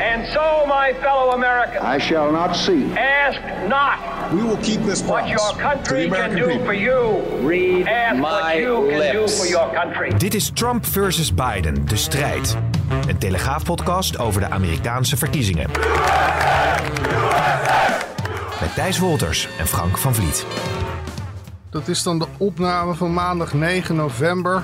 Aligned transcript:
And 0.00 0.26
so, 0.32 0.66
my 0.66 0.92
fellow 1.00 1.30
Americans, 1.32 1.82
I 1.84 1.98
shall 1.98 2.32
not 2.32 2.56
see. 2.56 2.84
ask 2.96 3.38
not 3.68 3.98
We 4.32 4.42
will 4.42 4.56
keep 4.62 4.84
this 4.84 5.00
what 5.02 5.08
promise 5.22 5.30
your 5.30 5.50
to 5.50 5.56
the 5.56 5.62
country 5.62 6.08
can 6.10 6.34
do 6.36 6.46
people. 6.46 6.64
for 6.64 6.74
you. 6.74 7.22
Read 7.48 7.86
Ask 7.86 8.20
what 8.22 8.42
my 8.42 8.54
you 8.58 8.88
can 8.88 9.12
do 9.12 9.18
lips. 9.20 9.38
for 9.38 9.46
your 9.48 9.72
country. 9.74 10.12
Dit 10.18 10.34
is 10.34 10.50
Trump 10.50 10.86
versus 10.86 11.34
Biden, 11.34 11.86
de 11.86 11.96
strijd. 11.96 12.56
Een 13.08 13.18
telegraafpodcast 13.18 14.18
over 14.18 14.40
de 14.40 14.48
Amerikaanse 14.50 15.16
verkiezingen. 15.16 15.70
Met 18.60 18.74
Thijs 18.74 18.98
Wolters 18.98 19.48
en 19.58 19.66
Frank 19.66 19.98
van 19.98 20.14
Vliet. 20.14 20.46
Dat 21.70 21.88
is 21.88 22.02
dan 22.02 22.18
de 22.18 22.26
opname 22.38 22.94
van 22.94 23.12
maandag 23.12 23.52
9 23.54 23.94
november. 23.96 24.62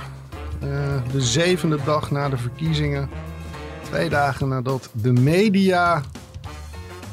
eh, 0.62 0.68
de 1.12 1.20
zevende 1.20 1.78
dag 1.84 2.10
na 2.10 2.28
de 2.28 2.36
verkiezingen. 2.36 3.10
Twee 3.90 4.08
dagen 4.08 4.48
nadat 4.48 4.90
de 4.92 5.12
media 5.12 6.02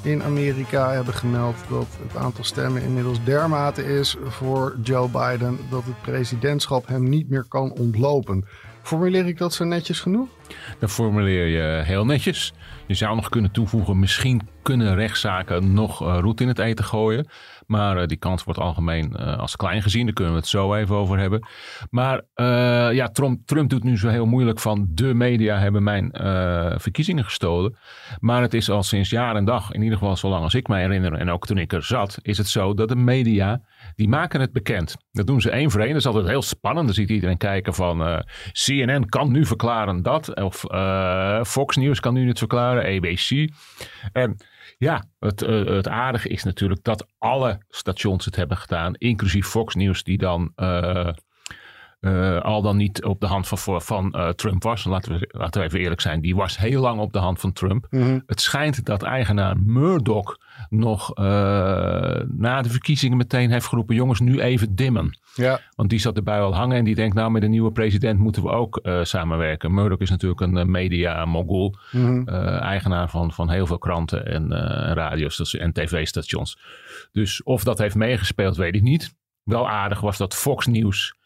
in 0.04 0.23
Amerika 0.23 0.92
hebben 0.92 1.14
gemeld 1.14 1.56
dat 1.70 1.88
het 2.02 2.16
aantal 2.17 2.44
stemmen 2.44 2.81
inmiddels 2.81 3.23
dermate 3.23 3.83
is 3.83 4.16
voor 4.23 4.78
Joe 4.83 5.09
Biden 5.09 5.58
dat 5.70 5.83
het 5.83 6.02
presidentschap 6.02 6.88
hem 6.88 7.09
niet 7.09 7.30
meer 7.30 7.45
kan 7.48 7.72
ontlopen. 7.72 8.45
Formuleer 8.81 9.25
ik 9.28 9.38
dat 9.38 9.53
zo 9.53 9.64
netjes 9.64 10.00
genoeg? 10.00 10.28
Dan 10.80 10.89
formuleer 10.89 11.48
je 11.48 11.83
heel 11.83 12.05
netjes. 12.05 12.53
Je 12.86 12.94
zou 12.94 13.16
nog 13.16 13.30
kunnen 13.30 13.52
toevoegen, 13.52 14.00
misschien 14.00 14.48
kunnen 14.61 14.95
rechtszaken 14.95 15.73
nog 15.73 16.02
eh, 16.02 16.17
roet 16.20 16.42
in 16.42 16.48
het 16.48 16.59
eten 16.59 16.86
gooien. 16.86 17.28
Maar 17.68 17.98
eh, 17.98 18.08
die 18.08 18.18
kans 18.18 18.44
wordt 18.44 18.60
algemeen 18.60 19.16
eh, 19.16 19.40
als 19.40 19.56
klein 19.56 19.82
gezien. 19.82 20.06
Daar 20.06 20.14
kunnen 20.14 20.34
we 20.34 20.40
het 20.40 20.48
zo 20.48 20.73
even 20.73 20.96
over 20.96 21.18
hebben. 21.18 21.48
Maar 21.90 22.22
eh, 22.34 22.94
ja, 22.94 23.08
Trump, 23.08 23.46
Trump 23.46 23.70
doet 23.70 23.84
nu 23.84 23.98
zo 23.98 24.08
heel 24.08 24.26
moeilijk 24.26 24.60
van 24.60 24.88
de 24.90 25.14
media 25.14 25.58
hebben 25.60 25.84
mijn 25.84 26.10
verkiezingen 26.80 27.23
gestolen. 27.23 27.78
Maar 28.20 28.42
het 28.42 28.54
is 28.54 28.70
al 28.70 28.84
sinds 28.84 29.10
jaar 29.10 29.36
en 29.36 29.45
dag, 29.45 29.72
in 29.72 29.82
ieder 29.82 29.98
geval 29.98 30.16
zolang 30.16 30.44
als 30.44 30.54
ik 30.54 30.68
me 30.68 30.78
herinner 30.78 31.14
en 31.14 31.30
ook 31.30 31.45
toen 31.45 31.58
ik 31.58 31.73
er 31.73 31.84
zat, 31.84 32.20
is 32.22 32.38
het 32.38 32.48
zo 32.48 32.73
dat 32.73 32.90
de 32.90 32.95
media, 32.95 33.62
die 33.98 34.09
maken 34.09 34.40
het 34.40 34.52
bekend. 34.52 34.95
Dat 35.12 35.28
doen 35.28 35.42
ze 35.42 35.50
één 35.50 35.72
voor 35.72 35.80
één. 35.80 35.90
Dat 35.90 36.00
is 36.00 36.06
altijd 36.06 36.28
heel 36.28 36.42
spannend. 36.42 36.86
Dan 36.86 36.95
ziet 36.95 37.09
iedereen 37.09 37.38
kijken 37.38 37.73
van 37.73 38.02
eh, 38.02 38.20
CNN 38.52 39.09
kan 39.09 39.31
nu 39.31 39.45
verklaren 39.45 40.02
dat. 40.02 40.36
Of 40.36 40.66
eh, 40.66 41.44
Fox 41.44 41.76
News 41.76 42.00
kan 42.00 42.14
nu 42.14 42.28
het 42.28 42.38
verklaren, 42.38 42.84
ABC. 42.84 43.50
En 44.12 44.38
ja, 44.78 45.06
het, 45.20 45.42
eh, 45.42 45.66
het 45.66 45.88
aardige 45.88 46.30
is 46.30 46.44
natuurlijk 46.44 46.84
dat 46.84 47.08
alle 47.17 47.62
stations 47.70 48.26
het 48.26 48.36
hebben 48.36 48.58
gedaan, 48.58 48.94
inclusief 48.95 49.48
Fox 49.48 49.76
News, 49.76 50.04
die 50.04 50.17
dan 50.17 50.52
eh, 52.00 52.42
al 52.42 52.62
dan 52.62 52.78
niet 52.78 53.03
op 53.03 53.20
de 53.20 53.28
hand 53.28 53.48
van, 53.48 53.81
van 53.81 54.12
eh, 54.14 54.30
Trump 54.30 54.64
was. 54.64 54.84
Laten 54.84 55.20
we, 55.20 55.30
laten 55.31 55.62
we 55.62 55.67
even 55.67 55.80
eerlijk 55.80 56.02
zijn, 56.02 56.22
die 56.22 56.36
was 56.36 56.58
heel 56.58 56.81
lang 56.81 57.00
op 57.00 57.14
de 57.14 57.20
hand 57.20 57.39
van 57.39 57.54
Trump. 57.54 57.88
Het 58.26 58.42
schijnt 58.42 58.86
dat 58.86 59.04
eigenaar 59.04 59.58
Murdoch 59.59 60.38
nog 60.70 61.14
eh, 61.14 61.23
na 62.28 62.62
de 62.62 62.70
verkiezingen 62.70 63.17
meteen 63.17 63.52
heeft 63.52 63.66
geroepen: 63.67 63.95
jongens, 63.95 64.20
nu 64.20 64.39
even 64.42 64.76
dimmen. 64.76 65.20
Ja. 65.36 65.60
Want 65.76 65.89
die 65.89 65.99
zat 65.99 66.17
erbij 66.17 66.39
al 66.42 66.55
hangen 66.55 66.77
en 66.77 66.83
die 66.83 66.95
denkt, 66.95 67.16
nou 67.16 67.32
met 67.32 67.42
de 67.42 67.48
nieuwe 67.48 67.71
president 67.71 68.20
moeten 68.20 68.44
we 68.44 68.50
ook 68.50 68.80
samenwerken. 69.02 69.73
Murdoch 69.73 70.00
is 70.00 70.10
natuurlijk 70.10 70.42
een 70.42 70.58
eh, 70.58 70.66
media 70.66 71.26
mogul, 71.26 71.76
Mhm. 71.92 72.27
eigenaar 72.60 73.10
van, 73.10 73.32
van 73.32 73.50
heel 73.50 73.66
veel 73.66 73.77
kranten 73.77 74.26
en 74.26 74.54
radiostations 74.94 75.64
en 75.64 75.73
tv-stations. 75.73 76.60
Dus 77.11 77.44
of 77.44 77.64
dat 77.64 77.77
heeft 77.77 77.95
meegespeeld, 77.95 78.55
weet 78.58 78.76
ik 78.76 78.82
niet. 78.82 79.16
Wel 79.44 79.70
aardig 79.70 80.00
was 80.00 80.17
dat 80.17 80.36
Fox 80.36 80.66
News 80.67 81.17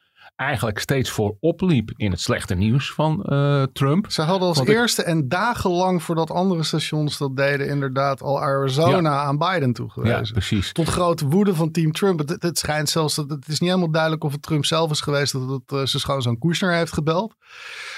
eigenlijk 0.42 0.80
steeds 0.80 1.10
voor 1.10 1.36
opliep 1.40 1.92
in 1.96 2.12
het 2.12 2.22
slechte 2.22 2.56
nieuws 2.56 2.92
van 2.94 3.24
eh, 3.24 3.64
Trump. 3.74 4.12
Ze 4.12 4.22
hadden 4.22 4.48
als 4.48 4.58
Want 4.58 4.70
ik- 4.70 4.76
eerste 4.76 5.04
en 5.04 5.28
dagenlang 5.28 6.04
voordat 6.04 6.32
andere 6.32 6.64
stations 6.64 7.18
dat 7.18 7.36
deden, 7.38 7.68
inderdaad 7.68 8.22
al 8.22 8.42
Arizona 8.42 9.12
Ja. 9.12 9.24
aan 9.24 9.38
Biden 9.38 9.68
Ja, 9.68 9.74
toegewezen. 9.74 10.34
precies. 10.34 10.72
Tot 10.72 10.88
grote 10.88 11.28
woede 11.28 11.56
van 11.56 11.72
team 11.72 11.92
Trump. 11.92 12.20
Het, 12.20 12.42
het 12.42 12.58
schijnt 12.58 12.90
zelfs 12.90 13.16
dat 13.16 13.30
het 13.30 13.48
is 13.48 13.60
niet 13.60 13.70
helemaal 13.70 13.92
duidelijk 13.92 14.24
of 14.24 14.32
het 14.32 14.42
Trump 14.42 14.66
zelf 14.66 14.92
is 14.92 15.02
geweest 15.02 15.34
dat 15.34 15.42
het 15.50 15.72
uh, 15.72 15.78
zijn 15.78 15.88
schoonzoon 15.88 16.38
Kushner 16.40 16.74
heeft 16.74 16.94
gebeld. 16.94 17.36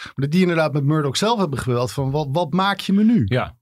Maar 0.03 0.13
dat 0.15 0.31
die 0.31 0.41
inderdaad 0.41 0.73
met 0.73 0.83
Murdoch 0.83 1.17
zelf 1.17 1.39
hebben 1.39 1.59
gebeld 1.59 1.91
van 1.91 2.11
wat, 2.11 2.27
wat 2.31 2.53
maak 2.53 2.79
je 2.79 2.93
me 2.93 3.03
nu? 3.03 3.21
Ja. 3.25 3.55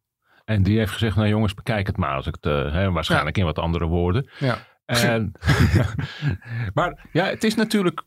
En 0.46 0.64
die 0.64 0.78
heeft 0.78 0.91
gezegd, 0.91 1.16
nou 1.16 1.28
jongens, 1.28 1.53
bekijk 1.53 1.88
het 1.88 1.97
maar. 1.97 2.16
Als 2.16 2.28
ik 2.28 2.36
het, 2.41 2.46
eh, 2.46 2.74
hè, 2.74 2.91
waarschijnlijk 2.91 3.38
in 3.38 3.46
wat 3.46 3.59
andere 3.59 3.86
woorden. 3.86 4.30
Ja. 4.40 4.58
En, 4.86 5.31
maar 6.74 7.08
ja, 7.12 7.25
het 7.25 7.44
is 7.44 7.56
natuurlijk 7.56 8.00
eh, 8.00 8.06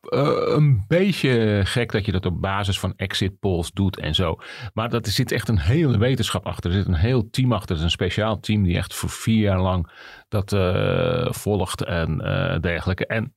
een 0.00 0.84
beetje 0.88 1.60
gek 1.64 1.92
dat 1.92 2.04
je 2.06 2.12
dat 2.12 2.26
op 2.26 2.40
basis 2.40 2.78
van 2.78 2.92
exit 2.96 3.38
polls 3.38 3.70
doet 3.72 3.98
en 3.98 4.14
zo. 4.14 4.36
Maar 4.74 4.88
dat, 4.88 5.06
er 5.06 5.12
zit 5.12 5.32
echt 5.32 5.48
een 5.48 5.58
hele 5.58 5.98
wetenschap 5.98 6.46
achter. 6.46 6.70
Er 6.70 6.76
zit 6.76 6.86
een 6.86 6.94
heel 6.94 7.30
team 7.30 7.52
achter. 7.52 7.68
Het 7.68 7.78
is 7.78 7.84
een 7.84 7.90
speciaal 7.90 8.40
team 8.40 8.62
die 8.62 8.76
echt 8.76 8.94
voor 8.94 9.10
vier 9.10 9.40
jaar 9.40 9.60
lang 9.60 9.90
dat 10.28 10.52
eh, 10.52 11.26
volgt 11.32 11.84
en 11.84 12.20
eh, 12.20 12.60
dergelijke. 12.60 13.06
En 13.06 13.32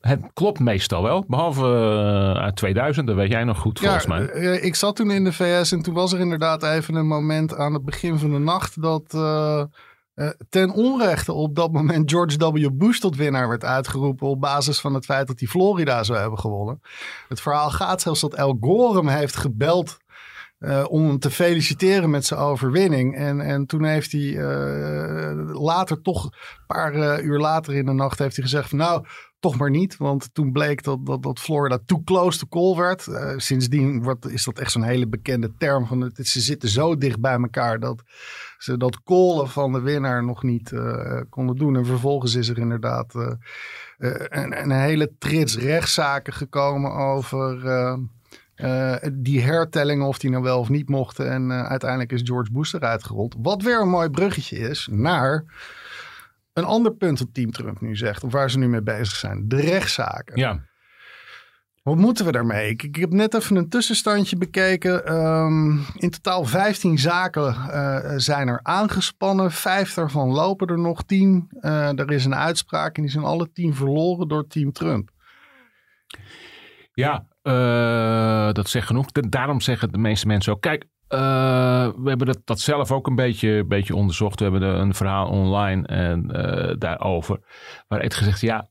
het 0.00 0.20
klopt 0.34 0.58
meestal 0.60 1.02
wel, 1.02 1.24
behalve 1.28 1.62
eh, 1.66 2.42
uit 2.42 2.56
2000, 2.56 3.06
dat 3.06 3.16
weet 3.16 3.30
jij 3.30 3.44
nog 3.44 3.58
goed 3.58 3.78
volgens 3.80 4.06
mij. 4.06 4.28
eh, 4.28 4.64
ik 4.64 4.74
zat 4.74 4.96
toen 4.96 5.10
in 5.10 5.24
de 5.24 5.32
VS 5.32 5.72
en 5.72 5.82
toen 5.82 5.94
was 5.94 6.12
er 6.12 6.20
inderdaad 6.20 6.62
even 6.62 6.94
een 6.94 7.06
moment 7.06 7.56
aan 7.56 7.72
het 7.74 7.84
begin 7.84 8.18
van 8.18 8.30
de 8.32 8.38
nacht 8.38 8.82
dat 8.82 9.14
eh, 9.14 9.62
eh, 10.14 10.28
ten 10.48 10.70
onrechte 10.70 11.32
op 11.32 11.54
dat 11.54 11.72
moment 11.72 12.10
George 12.10 12.52
W. 12.52 12.68
Bush 12.72 12.98
tot 12.98 13.16
winnaar 13.16 13.48
werd 13.48 13.64
uitgeroepen 13.64 14.28
op 14.28 14.40
basis 14.40 14.80
van 14.80 14.94
het 14.94 15.04
feit 15.04 15.26
dat 15.26 15.38
hij 15.38 15.48
Florida 15.48 16.02
zou 16.02 16.18
hebben 16.18 16.38
gewonnen. 16.38 16.80
Het 17.28 17.40
verhaal 17.40 17.70
gaat 17.70 18.00
zelfs 18.00 18.20
dat 18.20 18.36
Al 18.36 18.56
Gore 18.60 18.96
hem 18.96 19.08
heeft 19.08 19.36
gebeld 19.36 19.96
eh, 20.58 20.84
om 20.88 21.06
hem 21.06 21.18
te 21.18 21.30
feliciteren 21.30 22.10
met 22.10 22.26
zijn 22.26 22.40
overwinning. 22.40 23.16
En, 23.16 23.40
en 23.40 23.66
toen 23.66 23.84
heeft 23.84 24.12
hij 24.12 24.38
eh, 24.38 25.60
later 25.60 26.00
toch, 26.02 26.24
een 26.24 26.30
paar 26.66 27.20
uur 27.22 27.38
later 27.38 27.74
in 27.74 27.86
de 27.86 27.92
nacht, 27.92 28.18
heeft 28.18 28.36
hij 28.36 28.44
gezegd 28.44 28.68
van 28.68 28.78
nou, 28.78 29.06
toch 29.38 29.58
maar 29.58 29.70
niet. 29.70 29.96
Want 29.96 30.34
toen 30.34 30.52
bleek 30.52 30.82
dat, 30.82 31.06
dat, 31.06 31.22
dat 31.22 31.38
Florida 31.38 31.78
too 31.86 32.02
close 32.04 32.38
to 32.38 32.46
call 32.46 32.76
werd. 32.76 33.08
Sindsdien 33.42 34.02
wordt, 34.02 34.30
is 34.30 34.44
dat 34.44 34.58
echt 34.58 34.72
zo'n 34.72 34.82
hele 34.82 35.08
bekende 35.08 35.52
term. 35.58 35.86
Van 35.86 36.00
het, 36.00 36.28
ze 36.28 36.40
zitten 36.40 36.68
zo 36.68 36.96
dicht 36.96 37.20
bij 37.20 37.36
elkaar 37.36 37.80
dat 37.80 38.02
ze 38.64 38.76
dat 38.76 39.02
callen 39.02 39.48
van 39.48 39.72
de 39.72 39.80
winnaar 39.80 40.24
nog 40.24 40.42
niet 40.42 40.72
eh, 40.72 41.20
konden 41.28 41.56
doen. 41.56 41.76
En 41.76 41.86
vervolgens 41.86 42.34
is 42.34 42.48
er 42.48 42.58
inderdaad 42.58 43.14
eh, 43.14 43.32
eh, 43.98 44.24
een, 44.28 44.60
een 44.62 44.70
hele 44.70 45.12
trits 45.18 45.58
rechtszaken 45.58 46.32
gekomen 46.32 46.92
over... 46.92 47.62
die 49.12 49.42
hertellingen, 49.42 50.06
of 50.06 50.18
die 50.18 50.30
nou 50.30 50.42
wel 50.42 50.58
of 50.58 50.68
niet 50.68 50.88
mochten. 50.88 51.30
En 51.30 51.52
uiteindelijk 51.52 52.12
is 52.12 52.20
George 52.24 52.52
Bush 52.52 52.72
eruit 52.72 53.04
gerold. 53.04 53.34
Wat 53.38 53.62
weer 53.62 53.80
een 53.80 53.88
mooi 53.88 54.08
bruggetje 54.08 54.58
is 54.58 54.88
naar 54.90 55.44
een 56.52 56.64
ander 56.64 56.92
punt 56.92 57.18
dat 57.18 57.28
Team 57.32 57.50
Trump 57.50 57.80
nu 57.80 57.96
zegt. 57.96 58.24
Of 58.24 58.32
waar 58.32 58.50
ze 58.50 58.58
nu 58.58 58.68
mee 58.68 58.82
bezig 58.82 59.16
zijn. 59.16 59.48
De 59.48 59.60
rechtszaken. 59.60 60.38
Ja. 60.38 60.64
Wat 61.84 61.96
moeten 61.96 62.24
we 62.24 62.32
daarmee? 62.32 62.70
Ik, 62.70 62.96
heb 62.96 63.10
net 63.10 63.34
even 63.34 63.56
een 63.56 63.68
tussenstandje 63.68 64.36
bekeken. 64.36 65.14
Um, 65.14 65.84
in 65.96 66.10
totaal 66.10 66.44
15 66.44 66.98
zaken 66.98 67.54
uh, 67.54 67.98
zijn 68.16 68.48
er 68.48 68.60
aangespannen. 68.62 69.52
Vijf 69.52 69.94
daarvan 69.94 70.28
lopen 70.28 70.66
er 70.66 70.78
nog. 70.78 71.02
Tien, 71.02 71.48
uh, 71.60 71.98
er 71.98 72.10
is 72.10 72.24
een 72.24 72.34
uitspraak 72.34 72.96
en 72.96 73.02
die 73.02 73.10
zijn 73.10 73.24
alle 73.24 73.52
tien 73.52 73.74
verloren 73.74 74.28
door 74.28 74.46
Team 74.46 74.72
Trump. 74.72 75.10
Ja, 76.94 77.26
uh, 77.42 78.52
dat 78.52 78.68
zegt 78.68 78.86
genoeg. 78.86 79.06
Daarom 79.12 79.60
zeggen 79.60 79.92
de 79.92 79.98
meeste 79.98 80.26
mensen 80.26 80.52
ook, 80.52 80.60
kijk, 80.60 80.84
we 81.08 82.04
hebben 82.04 82.36
dat, 82.44 82.60
zelf 82.60 82.92
ook 82.92 83.06
een 83.06 83.14
beetje, 83.14 83.64
beetje 83.64 83.96
onderzocht. 83.96 84.38
We 84.38 84.44
hebben 84.44 84.80
een 84.80 84.94
verhaal 84.94 85.28
online 85.28 85.86
en, 85.86 86.30
uh, 86.36 86.74
daarover. 86.78 87.38
Waar 87.88 88.02
het 88.02 88.14
gezegd, 88.14 88.40
ja, 88.40 88.68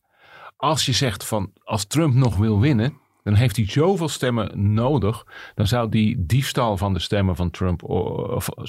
als 0.58 0.86
je 0.86 0.94
zegt 0.94 1.26
van, 1.26 1.52
als 1.64 1.86
Trump 1.86 2.14
nog 2.14 2.38
wil 2.38 2.60
winnen, 2.60 3.02
dan 3.24 3.34
heeft 3.34 3.56
hij 3.56 3.66
zoveel 3.70 4.08
stemmen 4.08 4.74
nodig. 4.74 5.26
Dan 5.56 5.68
zou 5.68 5.90
die 5.90 6.26
diefstal 6.26 6.78
van 6.78 6.94
de 6.94 7.00
stemmen 7.00 7.36
van 7.36 7.50
Trump 7.52 7.84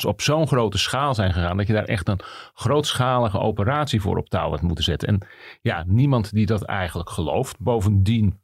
op 0.05 0.21
zo'n 0.21 0.47
grote 0.47 0.79
schaal 0.79 1.15
zijn 1.15 1.33
gegaan. 1.33 1.57
Dat 1.57 1.67
je 1.67 1.73
daar 1.73 1.85
echt 1.85 2.09
een 2.09 2.21
grootschalige 2.55 3.39
operatie 3.39 4.01
voor 4.01 4.17
op 4.17 4.29
touw 4.29 4.51
had 4.51 4.63
moeten 4.63 4.85
zetten. 4.85 5.09
En 5.09 5.21
ja, 5.63 5.85
niemand 5.87 6.33
die 6.33 6.47
dat 6.47 6.63
eigenlijk 6.63 7.11
gelooft. 7.11 7.59
Bovendien 7.59 8.41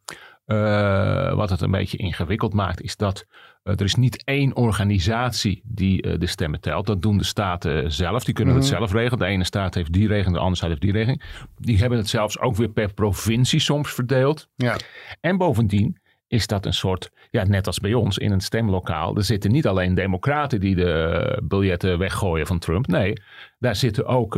Eh, 0.50 1.32
wat 1.35 1.50
het 1.50 1.61
een 1.61 1.70
beetje 1.70 1.97
ingewikkeld 1.97 2.52
maakt, 2.52 2.81
is 2.82 2.97
dat 2.97 3.26
eh, 3.62 3.75
er 3.75 3.85
is 3.85 3.94
niet 3.94 4.25
één 4.25 4.56
organisatie 4.56 5.62
die 5.64 6.02
eh, 6.02 6.19
de 6.19 6.26
stemmen 6.26 6.61
telt. 6.61 6.87
Dat 6.87 7.02
doen 7.02 7.19
de 7.19 7.25
staten 7.25 7.93
zelf. 7.93 8.25
Die 8.25 8.35
kunnen 8.35 8.55
het 8.55 8.62
Mhm. 8.64 8.73
zelf 8.73 8.93
regelen. 8.93 9.19
De 9.19 9.25
ene 9.25 9.44
staat 9.44 9.75
heeft 9.75 9.93
die 9.93 10.06
regeling, 10.08 10.32
de 10.32 10.38
andere 10.38 10.56
staat 10.56 10.69
heeft 10.69 10.81
die 10.81 10.93
regeling. 10.93 11.23
Die 11.56 11.79
hebben 11.79 11.99
het 11.99 12.08
zelfs 12.08 12.38
ook 12.38 12.56
weer 12.56 12.69
per 12.69 12.94
provincie 12.94 13.61
soms 13.61 13.93
verdeeld. 13.93 14.49
Ja. 14.56 14.76
En 15.20 15.37
bovendien 15.37 15.99
is 16.29 16.47
dat 16.47 16.67
een 16.67 16.75
soort, 16.75 17.11
ja, 17.31 17.44
net 17.44 17.67
als 17.67 17.79
bij 17.79 17.94
ons 17.94 18.19
in 18.19 18.32
een 18.32 18.41
stemlokaal. 18.41 19.17
Er 19.17 19.25
zitten 19.25 19.50
niet 19.50 19.67
alleen 19.67 19.94
democraten 19.94 20.61
die 20.61 20.75
de 20.75 21.43
biljetten 21.44 21.99
weggooien 21.99 22.47
van 22.47 22.58
Trump. 22.58 22.87
Nee, 22.87 23.12
daar 23.58 23.76
zitten 23.76 24.06
ook 24.06 24.35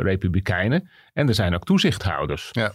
republikeinen. 0.00 0.90
En 1.12 1.28
er 1.28 1.34
zijn 1.34 1.54
ook 1.54 1.64
toezichthouders. 1.64 2.48
Ja. 2.52 2.72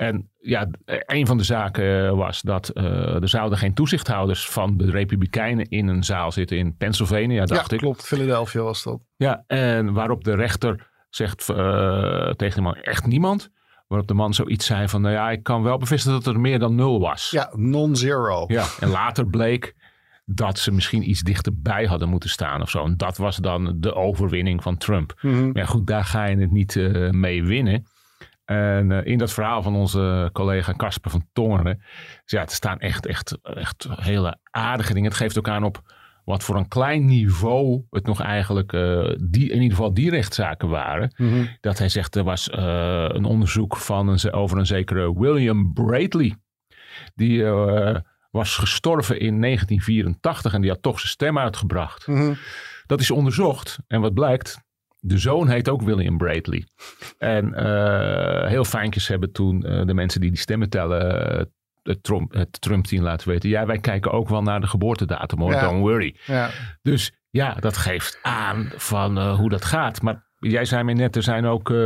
En 0.00 0.30
ja, 0.38 0.68
een 0.84 1.26
van 1.26 1.36
de 1.36 1.44
zaken 1.44 2.16
was 2.16 2.40
dat 2.40 2.68
eh, 2.68 3.22
er 3.22 3.28
zouden 3.28 3.58
geen 3.58 3.74
toezichthouders 3.74 4.48
van 4.48 4.76
de 4.76 4.90
republikeinen 4.90 5.68
in 5.68 5.88
een 5.88 6.04
zaal 6.04 6.32
zitten 6.32 6.56
in 6.56 6.76
Pennsylvania, 6.76 7.44
dacht 7.44 7.70
ja, 7.70 7.76
ik. 7.76 7.82
klopt. 7.82 8.06
Philadelphia 8.06 8.62
was 8.62 8.82
dat. 8.82 9.00
Ja, 9.16 9.44
en 9.46 9.92
waarop 9.92 10.24
de 10.24 10.34
rechter 10.34 10.88
zegt 11.10 11.48
eh, 11.48 12.30
tegen 12.30 12.56
de 12.56 12.60
man, 12.60 12.74
echt 12.74 13.06
niemand. 13.06 13.50
Waarop 13.86 14.08
de 14.08 14.14
man 14.14 14.34
zoiets 14.34 14.66
zei 14.66 14.88
van, 14.88 15.00
nou 15.00 15.14
ja, 15.14 15.30
ik 15.30 15.42
kan 15.42 15.62
wel 15.62 15.78
bevestigen 15.78 16.22
dat 16.22 16.34
er 16.34 16.40
meer 16.40 16.58
dan 16.58 16.74
nul 16.74 17.00
was. 17.00 17.30
Ja, 17.30 17.52
non-zero. 17.56 18.44
Ja, 18.48 18.64
en 18.80 18.88
later 18.88 19.26
bleek 19.26 19.74
dat 20.24 20.58
ze 20.58 20.72
misschien 20.72 21.10
iets 21.10 21.20
dichterbij 21.20 21.84
hadden 21.84 22.08
moeten 22.08 22.30
staan 22.30 22.62
of 22.62 22.70
zo. 22.70 22.84
En 22.84 22.96
dat 22.96 23.16
was 23.16 23.36
dan 23.36 23.76
de 23.76 23.94
overwinning 23.94 24.62
van 24.62 24.76
Trump. 24.76 25.18
Mhm. 25.20 25.50
Maar 25.52 25.66
goed, 25.66 25.86
daar 25.86 26.04
ga 26.04 26.24
je 26.24 26.36
het 26.36 26.50
niet 26.50 26.76
eh, 26.76 27.10
mee 27.10 27.44
winnen. 27.44 27.86
En 28.50 28.92
eh, 28.92 29.06
in 29.12 29.18
dat 29.18 29.32
verhaal 29.32 29.62
van 29.62 29.76
onze 29.76 30.30
collega 30.32 30.74
Casper 30.76 31.10
van 31.10 31.26
Tongeren, 31.32 31.82
ja, 32.24 32.42
er 32.42 32.50
staan 32.50 32.78
echt, 32.78 33.06
echt, 33.06 33.38
echt 33.42 33.88
hele 33.90 34.38
aardige 34.50 34.92
dingen. 34.94 35.08
Het 35.08 35.18
geeft 35.18 35.38
ook 35.38 35.48
aan 35.48 35.64
op 35.64 35.82
wat 36.24 36.42
voor 36.42 36.56
een 36.56 36.68
klein 36.68 37.04
niveau 37.04 37.82
het 37.90 38.06
nog 38.06 38.20
eigenlijk, 38.20 38.72
eh, 38.72 39.14
die, 39.22 39.48
in 39.50 39.62
ieder 39.62 39.76
geval 39.76 39.94
die 39.94 40.10
rechtszaken 40.10 40.68
waren. 40.68 41.14
Mhm. 41.16 41.44
Dat 41.60 41.78
hij 41.78 41.88
zegt, 41.88 42.14
er 42.14 42.24
was 42.24 42.50
eh, 42.50 43.04
een 43.08 43.24
onderzoek 43.24 43.76
van 43.76 44.08
een, 44.08 44.32
over 44.32 44.58
een 44.58 44.66
zekere 44.66 45.18
William 45.18 45.72
Bradley. 45.72 46.36
Die 47.14 47.44
was 48.30 48.56
gestorven 48.56 49.20
in 49.20 49.40
1984 49.40 50.54
en 50.54 50.60
die 50.60 50.70
had 50.70 50.82
toch 50.82 50.98
zijn 50.98 51.12
stem 51.12 51.38
uitgebracht. 51.38 52.06
Mhm. 52.06 52.34
Dat 52.86 53.00
is 53.00 53.10
onderzocht. 53.10 53.78
En 53.86 54.00
wat 54.00 54.14
blijkt? 54.14 54.68
De 55.00 55.18
zoon 55.18 55.48
heet 55.48 55.68
ook 55.68 55.82
William 55.82 56.16
Bradley. 56.18 56.66
En 57.18 57.54
eh, 57.54 58.48
heel 58.48 58.64
fijntjes 58.64 59.08
hebben 59.08 59.32
toen 59.32 59.64
eh, 59.64 59.86
de 59.86 59.94
mensen 59.94 60.20
die 60.20 60.30
die 60.30 60.38
stemmen 60.38 60.68
tellen... 60.70 61.30
eh, 61.38 61.44
het 61.82 62.02
Trump- 62.02 62.32
het 62.34 62.60
Trump-team 62.60 63.02
laten 63.02 63.28
weten. 63.28 63.48
Ja, 63.48 63.66
wij 63.66 63.78
kijken 63.78 64.12
ook 64.12 64.28
wel 64.28 64.42
naar 64.42 64.60
de 64.60 64.66
geboortedatum 64.66 65.40
hoor. 65.40 65.52
Ja. 65.52 65.60
Don't 65.60 65.80
worry. 65.80 66.16
Ja. 66.26 66.50
Dus 66.82 67.12
ja, 67.30 67.54
dat 67.54 67.76
geeft 67.76 68.18
aan 68.22 68.72
van 68.76 69.30
hoe 69.30 69.48
dat 69.48 69.64
gaat. 69.64 70.02
Maar 70.02 70.29
jij 70.40 70.64
zei 70.64 70.82
me 70.82 70.92
net, 70.92 71.16
er 71.16 71.22
zijn 71.22 71.46
ook, 71.46 71.70
eh, 71.70 71.76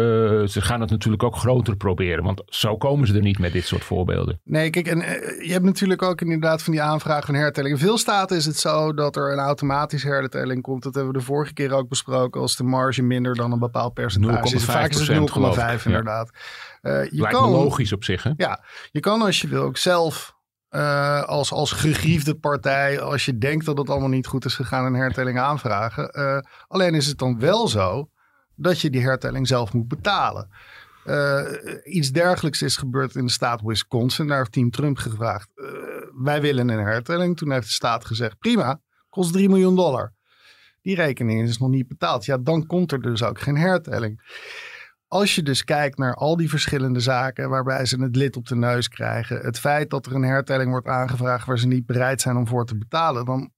ze 0.45 0.61
gaan 0.61 0.81
het 0.81 0.91
natuurlijk 0.91 1.23
ook 1.23 1.37
groter 1.37 1.77
proberen. 1.77 2.25
Want 2.25 2.43
zo 2.47 2.77
komen 2.77 3.07
ze 3.07 3.15
er 3.15 3.21
niet 3.21 3.39
met 3.39 3.53
dit 3.53 3.67
soort 3.67 3.85
voorbeelden. 3.85 4.41
Nee, 4.45 4.71
kijk, 4.71 4.87
en 4.87 5.01
eh, 5.01 5.47
je 5.47 5.53
hebt 5.53 5.65
natuurlijk 5.65 6.03
ook 6.03 6.21
inderdaad 6.21 6.63
van 6.63 6.73
die 6.73 6.83
aanvraag 6.83 7.25
van 7.25 7.35
hertelling. 7.35 7.75
In 7.75 7.81
veel 7.81 7.99
staten 7.99 8.37
is 8.37 8.47
het 8.47 8.57
zo 8.57 8.95
dat 8.95 9.17
er 9.17 9.33
een 9.33 9.39
automatische 9.39 10.09
hertelling 10.09 10.63
komt. 10.63 10.83
Dat 10.83 10.95
hebben 10.95 11.13
we 11.13 11.19
de 11.19 11.25
vorige 11.25 11.53
keer 11.53 11.73
ook 11.73 11.89
besproken. 11.89 12.41
Als 12.41 12.57
de 12.57 12.65
marge 12.65 13.03
minder 13.03 13.35
dan 13.35 13.53
een 13.53 13.59
bepaald 13.59 13.95
percentage 13.95 14.55
is. 14.55 14.65
Vaak 14.65 14.91
is 14.91 15.09
het 15.09 15.09
0,5 15.09 15.21
0,5% 15.21 15.33
geloof 15.33 15.57
ik. 15.57 15.63
Ja. 15.63 15.79
inderdaad. 15.85 16.31
Eh, 16.81 17.05
je 17.05 17.21
Lijkt 17.21 17.37
kan, 17.37 17.51
me 17.51 17.57
logisch 17.57 17.93
op 17.93 18.05
zich, 18.05 18.23
hè? 18.23 18.31
Ja, 18.37 18.65
je 18.91 19.01
kan 19.01 19.23
als 19.23 19.41
je 19.41 19.49
wil 19.49 19.63
ook 19.63 19.77
zelf 19.77 20.33
als, 21.27 21.53
als 21.53 21.73
gegriefde 21.73 22.35
partij, 22.35 23.01
als 23.01 23.25
je 23.25 23.39
denkt 23.39 23.65
dat 23.65 23.79
het 23.79 23.91
allemaal 23.91 24.09
niet 24.09 24.27
goed 24.27 24.45
is 24.45 24.55
gegaan, 24.55 24.85
een 24.85 24.95
hertelling 24.95 25.39
aanvragen. 25.39 26.11
Alleen 26.69 26.95
is 26.95 27.07
het 27.07 27.19
dan 27.19 27.39
wel 27.39 27.69
zo 27.69 28.09
dat 28.57 28.81
je 28.81 28.91
die 28.91 29.03
hertelling 29.03 29.47
zelf 29.47 29.73
moet 29.73 29.89
betalen. 29.89 30.49
Eh, 31.05 31.43
iets 31.85 32.11
dergelijks 32.11 32.63
is 32.63 32.77
gebeurd 32.77 33.15
in 33.15 33.27
de 33.27 33.33
staat 33.33 33.61
Wisconsin. 33.63 34.27
Daar 34.27 34.39
heeft 34.39 34.53
Team 34.53 34.71
Trump 34.71 34.99
gevraagd: 34.99 35.51
eh, 35.55 35.67
wij 36.25 36.41
willen 36.41 36.69
een 36.69 36.87
hertelling. 36.87 37.37
Toen 37.37 37.53
heeft 37.53 37.67
de 37.67 37.73
staat 37.73 38.05
gezegd: 38.05 38.39
prima, 38.39 38.81
kost 39.09 39.33
3 39.33 39.49
miljoen 39.49 39.77
dollar. 39.77 40.13
Die 40.83 40.95
rekening 40.95 41.49
is 41.49 41.59
nog 41.59 41.69
niet 41.69 41.89
betaald. 41.89 42.25
Ja, 42.25 42.39
dan 42.39 42.67
komt 42.67 42.93
er 42.93 43.01
dus 43.01 43.23
ook 43.23 43.41
geen 43.41 43.57
hertelling. 43.57 44.21
Als 45.09 45.35
je 45.35 45.43
dus 45.43 45.65
kijkt 45.65 45.99
naar 45.99 46.15
al 46.15 46.37
die 46.37 46.49
verschillende 46.51 47.01
zaken 47.01 47.49
waarbij 47.49 47.87
ze 47.87 48.03
het 48.03 48.17
lid 48.17 48.37
op 48.37 48.47
de 48.47 48.57
neus 48.57 48.89
krijgen, 48.89 49.41
het 49.41 49.59
feit 49.59 49.91
dat 49.91 50.07
er 50.07 50.15
een 50.15 50.23
hertelling 50.23 50.71
wordt 50.71 50.87
aangevraagd 50.87 51.47
waar 51.47 51.59
ze 51.59 51.67
niet 51.67 51.87
bereid 51.87 52.21
zijn 52.21 52.37
om 52.37 52.47
voor 52.47 52.67
te 52.67 52.77
betalen, 52.77 53.25
dan 53.25 53.53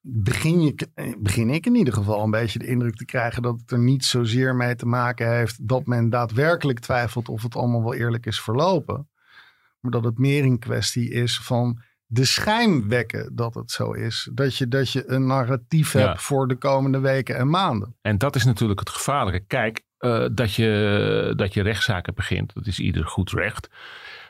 begin, 0.00 0.60
je, 0.60 0.88
begin 1.18 1.50
ik 1.50 1.66
in 1.66 1.74
ieder 1.74 1.94
geval 1.94 2.22
een 2.24 2.30
beetje 2.30 2.58
de 2.58 2.66
indruk 2.66 2.94
te 2.96 3.04
krijgen 3.04 3.42
dat 3.42 3.60
het 3.60 3.70
er 3.70 3.78
niet 3.78 4.04
zozeer 4.04 4.54
mee 4.54 4.74
te 4.74 4.86
maken 4.86 5.36
heeft 5.36 5.68
dat 5.68 5.86
men 5.86 6.10
daadwerkelijk 6.10 6.78
twijfelt 6.78 7.28
of 7.28 7.42
het 7.42 7.56
allemaal 7.56 7.82
wel 7.82 7.94
eerlijk 7.94 8.26
is 8.26 8.40
verlopen. 8.40 9.08
Maar 9.80 9.90
dat 9.90 10.04
het 10.04 10.18
meer 10.18 10.44
een 10.44 10.58
kwestie 10.58 11.10
is 11.10 11.38
van 11.38 11.80
de 12.06 12.24
schijn 12.24 12.88
wekken 12.88 13.36
dat 13.36 13.54
het 13.54 13.70
zo 13.70 13.92
is. 13.92 14.28
Dat 14.32 14.56
je, 14.56 14.68
dat 14.68 14.90
je 14.92 15.08
een 15.10 15.26
narratief 15.26 15.92
Ja. 15.92 16.00
hebt 16.00 16.22
voor 16.22 16.48
de 16.48 16.56
komende 16.56 16.98
weken 16.98 17.36
en 17.36 17.48
maanden. 17.50 17.96
En 18.02 18.18
dat 18.18 18.36
is 18.36 18.44
natuurlijk 18.44 18.78
het 18.80 18.90
gevaarlijke. 18.90 19.44
Kijk, 19.46 19.82
eh, 19.98 20.26
dat, 20.32 20.54
je, 20.54 21.32
dat 21.36 21.54
je 21.54 21.62
rechtszaken 21.62 22.14
begint, 22.14 22.54
dat 22.54 22.66
is 22.66 22.78
ieder 22.78 23.06
goed 23.06 23.30
recht. 23.30 23.68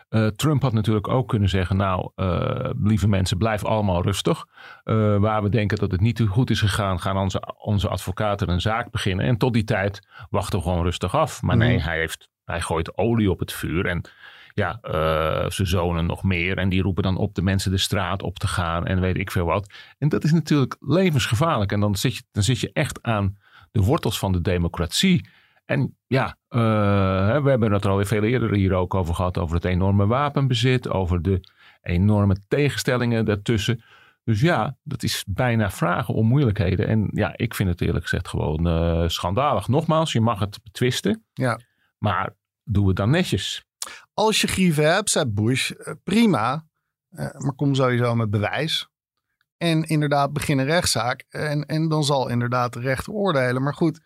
Eh, 0.08 0.26
Trump 0.26 0.62
had 0.62 0.72
natuurlijk 0.72 1.08
ook 1.08 1.28
kunnen 1.28 1.48
zeggen, 1.48 1.76
nou, 1.76 2.10
eh, 2.14 2.70
lieve 2.82 3.08
mensen, 3.08 3.38
blijf 3.38 3.64
allemaal 3.64 4.02
rustig. 4.02 4.46
Eh, 4.84 5.16
waar 5.16 5.42
we 5.42 5.48
denken 5.48 5.78
dat 5.78 5.90
het 5.90 6.00
niet 6.00 6.22
goed 6.28 6.50
is 6.50 6.60
gegaan, 6.60 7.00
gaan 7.00 7.16
onze, 7.16 7.54
onze 7.58 7.88
advocaten 7.88 8.48
een 8.48 8.60
zaak 8.60 8.90
beginnen. 8.90 9.26
En 9.26 9.36
tot 9.36 9.52
die 9.52 9.64
tijd 9.64 10.06
wachten 10.30 10.58
we 10.58 10.64
gewoon 10.64 10.82
rustig 10.82 11.14
af. 11.14 11.42
Maar 11.42 11.56
nee, 11.56 11.76
Mhm. 11.76 11.84
hij, 11.86 11.98
heeft, 11.98 12.28
hij 12.44 12.60
gooit 12.60 12.96
olie 12.98 13.30
op 13.30 13.38
het 13.38 13.52
vuur. 13.52 13.86
En 13.86 14.08
ja, 14.54 14.78
eh, 14.82 15.50
zijn 15.50 15.68
zonen 15.68 16.06
nog 16.06 16.22
meer. 16.22 16.58
En 16.58 16.68
die 16.68 16.82
roepen 16.82 17.02
dan 17.02 17.16
op 17.16 17.34
de 17.34 17.42
mensen 17.42 17.70
de 17.70 17.78
straat 17.78 18.22
op 18.22 18.38
te 18.38 18.48
gaan 18.48 18.86
en 18.86 19.00
weet 19.00 19.16
ik 19.18 19.30
veel 19.30 19.44
wat. 19.46 19.72
En 19.98 20.08
dat 20.08 20.24
is 20.24 20.32
natuurlijk 20.32 20.76
levensgevaarlijk. 20.80 21.72
En 21.72 21.80
dan 21.80 21.96
zit 21.96 22.16
je, 22.16 22.22
dan 22.32 22.42
zit 22.42 22.60
je 22.60 22.70
echt 22.72 23.02
aan 23.02 23.36
de 23.70 23.80
wortels 23.80 24.18
van 24.18 24.32
de 24.32 24.40
democratie. 24.40 25.28
En 25.68 25.96
ja, 26.06 26.36
eh, 26.48 27.42
we 27.42 27.50
hebben 27.50 27.72
het 27.72 27.84
er 27.84 27.90
al 27.90 28.04
veel 28.04 28.22
eerder 28.22 28.54
hier 28.54 28.74
ook 28.74 28.94
over 28.94 29.14
gehad. 29.14 29.38
Over 29.38 29.54
het 29.54 29.64
enorme 29.64 30.06
wapenbezit. 30.06 30.88
Over 30.88 31.22
de 31.22 31.40
enorme 31.82 32.36
tegenstellingen 32.48 33.24
daartussen. 33.24 33.84
Dus 34.24 34.40
ja, 34.40 34.76
dat 34.82 35.02
is 35.02 35.24
bijna 35.26 35.70
vragen 35.70 36.14
om 36.14 36.26
moeilijkheden. 36.26 36.86
En 36.86 37.08
ja, 37.12 37.32
ik 37.36 37.54
vind 37.54 37.68
het 37.68 37.80
eerlijk 37.80 38.02
gezegd 38.02 38.28
gewoon 38.28 38.66
eh, 38.66 39.08
schandalig. 39.08 39.68
Nogmaals, 39.68 40.12
je 40.12 40.20
mag 40.20 40.38
het 40.38 40.62
betwisten. 40.62 41.24
Ja. 41.32 41.60
Maar 41.98 42.34
doe 42.64 42.88
het 42.88 42.96
dan 42.96 43.10
netjes. 43.10 43.64
Als 44.14 44.40
je 44.40 44.46
grieven 44.46 44.92
hebt, 44.92 45.10
zei 45.10 45.24
Bush, 45.24 45.70
eh, 45.70 45.94
prima. 46.04 46.66
maar 47.38 47.54
kom 47.56 47.74
sowieso 47.74 48.14
met 48.14 48.30
bewijs. 48.30 48.88
En 49.56 49.82
inderdaad, 49.82 50.32
begin 50.32 50.58
een 50.58 50.64
rechtszaak. 50.64 51.24
En, 51.28 51.66
en 51.66 51.88
dan 51.88 52.04
zal 52.04 52.28
inderdaad 52.28 52.72
de 52.72 52.80
rechter 52.80 53.12
oordelen. 53.12 53.62
Maar 53.62 53.74
goed, 53.74 54.00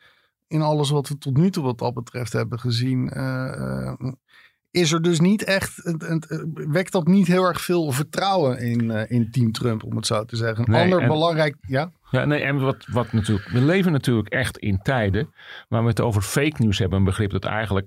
in 0.53 0.63
alles 0.63 0.91
wat 0.91 1.09
we 1.09 1.19
tot 1.19 1.37
nu 1.37 1.51
toe 1.51 1.65
wat 1.65 1.79
dat 1.79 1.95
betreft 1.95 2.33
hebben 2.33 2.59
gezien... 2.61 3.09
eh, 3.11 3.89
eh, 3.89 4.13
is 4.71 4.93
er 4.93 5.03
dus 5.03 5.21
niet 5.21 5.45
echt... 5.45 5.77
Het- 5.83 6.45
wekt 6.55 6.93
dat 6.93 7.07
niet 7.07 7.27
heel 7.27 7.45
erg 7.45 7.61
veel 7.61 7.91
vertrouwen 7.93 8.59
in, 8.59 8.91
eh, 8.91 9.11
in 9.11 9.31
Team 9.31 9.53
Trump, 9.53 9.85
om 9.85 9.97
het 9.97 10.07
zo 10.07 10.25
te 10.25 10.37
zeggen. 10.37 10.65
Een 10.65 10.71
Nee, 10.73 10.83
ander 10.83 11.01
en- 11.01 11.09
belangrijk... 11.09 11.57
Ja, 11.61 11.91
Ja, 12.11 12.25
nee, 12.25 12.41
en 12.43 12.61
wat, 12.61 12.87
wat 12.91 13.13
natuurlijk. 13.13 13.49
We 13.49 13.61
leven 13.61 13.93
natuurlijk 13.93 14.29
echt 14.29 14.59
in 14.59 14.79
tijden 14.83 15.35
waar 15.69 15.83
we 15.83 15.89
het 15.89 16.01
over 16.01 16.23
fake 16.23 16.57
news 16.63 16.79
hebben. 16.79 16.99
Een 16.99 17.05
begrip 17.05 17.31
dat 17.31 17.45
eigenlijk 17.45 17.87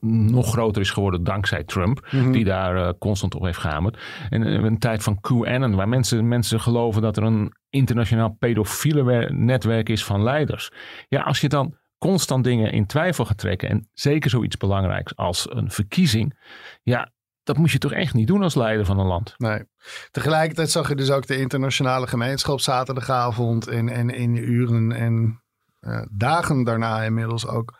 nog 0.00 0.50
groter 0.50 0.82
is 0.82 0.90
geworden 0.90 1.24
dankzij 1.24 1.64
Trump. 1.64 2.08
Mhm. 2.10 2.30
Die 2.32 2.44
daar 2.44 2.76
eh, 2.86 2.92
constant 2.98 3.34
op 3.34 3.42
heeft 3.42 3.58
gehamerd. 3.58 3.98
En 4.28 4.42
eh, 4.42 4.52
een 4.64 4.78
tijd 4.78 5.02
van 5.02 5.20
QAnon, 5.20 5.74
waar 5.74 5.88
mensen, 5.88 6.28
mensen 6.28 6.60
geloven 6.60 7.02
dat 7.02 7.16
er 7.16 7.22
een 7.22 7.52
internationaal 7.70 8.36
pedofiele 8.38 9.02
wer- 9.04 9.34
netwerk 9.34 9.88
is 9.88 10.04
van 10.04 10.22
leiders. 10.22 10.70
Ja, 11.08 11.20
als 11.22 11.40
je 11.40 11.48
dan 11.48 11.74
constant 11.98 12.44
dingen 12.44 12.72
in 12.72 12.86
twijfel 12.86 13.24
gaat 13.24 13.38
trekken. 13.38 13.68
En 13.68 13.90
zeker 13.92 14.30
zoiets 14.30 14.56
belangrijks 14.56 15.16
als 15.16 15.46
een 15.50 15.70
verkiezing. 15.70 16.38
Ja, 16.82 17.12
dat 17.42 17.56
moet 17.56 17.70
je 17.70 17.78
toch 17.78 17.92
echt 17.92 18.14
niet 18.14 18.26
doen 18.26 18.42
als 18.42 18.54
leider 18.54 18.86
van 18.86 18.98
een 18.98 19.06
land. 19.06 19.34
Nee. 19.36 19.64
Tegelijkertijd 20.10 20.70
zag 20.70 20.88
je 20.88 20.94
dus 20.94 21.10
ook 21.10 21.26
de 21.26 21.38
internationale 21.38 22.06
gemeenschap 22.06 22.60
zaterdagavond 22.60 23.66
en, 23.66 23.88
en 23.88 24.10
in 24.10 24.36
uren 24.36 24.92
en 24.92 25.42
eh, 25.80 26.02
dagen 26.10 26.64
daarna 26.64 27.02
inmiddels 27.02 27.46
ook 27.46 27.78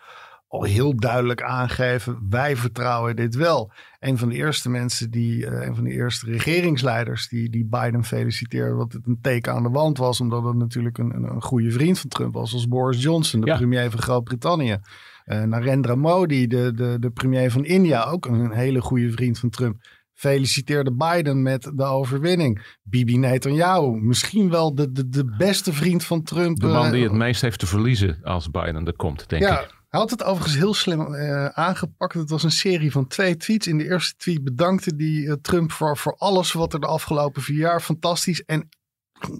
al 0.56 0.62
heel 0.62 0.96
duidelijk 0.96 1.42
aangeven, 1.42 2.18
wij 2.30 2.56
vertrouwen 2.56 3.16
dit 3.16 3.34
wel. 3.34 3.72
Een 4.00 4.18
van 4.18 4.28
de 4.28 4.34
eerste 4.34 4.68
mensen 4.68 5.10
die, 5.10 5.46
eh, 5.46 5.66
een 5.66 5.74
van 5.74 5.84
de 5.84 5.90
eerste 5.90 6.30
regeringsleiders 6.30 7.28
die, 7.28 7.50
die 7.50 7.64
Biden 7.64 8.04
feliciteerde, 8.04 8.74
wat 8.74 8.92
het 8.92 9.06
een 9.06 9.18
teken 9.20 9.52
aan 9.52 9.62
de 9.62 9.68
wand 9.68 9.98
was, 9.98 10.20
omdat 10.20 10.44
het 10.44 10.56
natuurlijk 10.56 10.98
een, 10.98 11.12
een, 11.14 11.42
goede 11.42 11.70
vriend 11.70 11.98
van 11.98 12.10
Trump 12.10 12.34
was, 12.34 12.52
was 12.52 12.68
Boris 12.68 13.02
Johnson, 13.02 13.40
de 13.40 13.46
Ja. 13.46 13.56
premier 13.56 13.90
van 13.90 14.00
Groot-Brittannië. 14.00 14.78
Eh, 15.24 15.42
Narendra 15.42 15.94
Modi, 15.94 16.46
de, 16.46 16.72
de, 16.74 16.96
de 17.00 17.10
premier 17.10 17.50
van 17.50 17.64
India, 17.64 18.04
ook 18.04 18.26
een 18.26 18.52
hele 18.52 18.80
goede 18.80 19.10
vriend 19.10 19.38
van 19.38 19.50
Trump 19.50 19.76
feliciteerde 20.16 20.92
Biden 20.92 21.42
met 21.42 21.70
de 21.74 21.84
overwinning. 21.84 22.76
Bibi 22.82 23.18
Netanyahu, 23.18 24.00
misschien 24.00 24.50
wel 24.50 24.74
de, 24.74 24.92
de, 24.92 25.08
de 25.08 25.24
beste 25.38 25.72
vriend 25.72 26.04
van 26.04 26.22
Trump. 26.22 26.60
De 26.60 26.66
man 26.66 26.84
eh, 26.84 26.92
die 26.92 27.02
het 27.02 27.12
meest 27.12 27.40
heeft 27.40 27.58
te 27.58 27.66
verliezen 27.66 28.18
als 28.22 28.50
Biden 28.50 28.86
er 28.86 28.96
komt, 28.96 29.28
denk 29.28 29.42
ja, 29.42 29.60
ik. 29.60 29.75
Hij 29.96 30.04
had 30.04 30.18
het 30.18 30.28
overigens 30.28 30.56
heel 30.56 30.74
slim 30.74 31.14
eh, 31.14 31.46
aangepakt. 31.46 32.14
Het 32.14 32.30
was 32.30 32.42
een 32.42 32.50
serie 32.50 32.92
van 32.92 33.06
twee 33.06 33.36
tweets. 33.36 33.66
In 33.66 33.78
de 33.78 33.84
eerste 33.84 34.16
tweet 34.16 34.44
bedankte 34.44 34.96
die 34.96 35.28
eh, 35.28 35.32
Trump 35.42 35.72
voor, 35.72 35.96
voor 35.96 36.16
alles 36.16 36.52
wat 36.52 36.72
er 36.72 36.80
de 36.80 36.86
afgelopen 36.86 37.42
vier 37.42 37.56
jaar 37.56 37.80
fantastisch. 37.80 38.44
En 38.44 38.68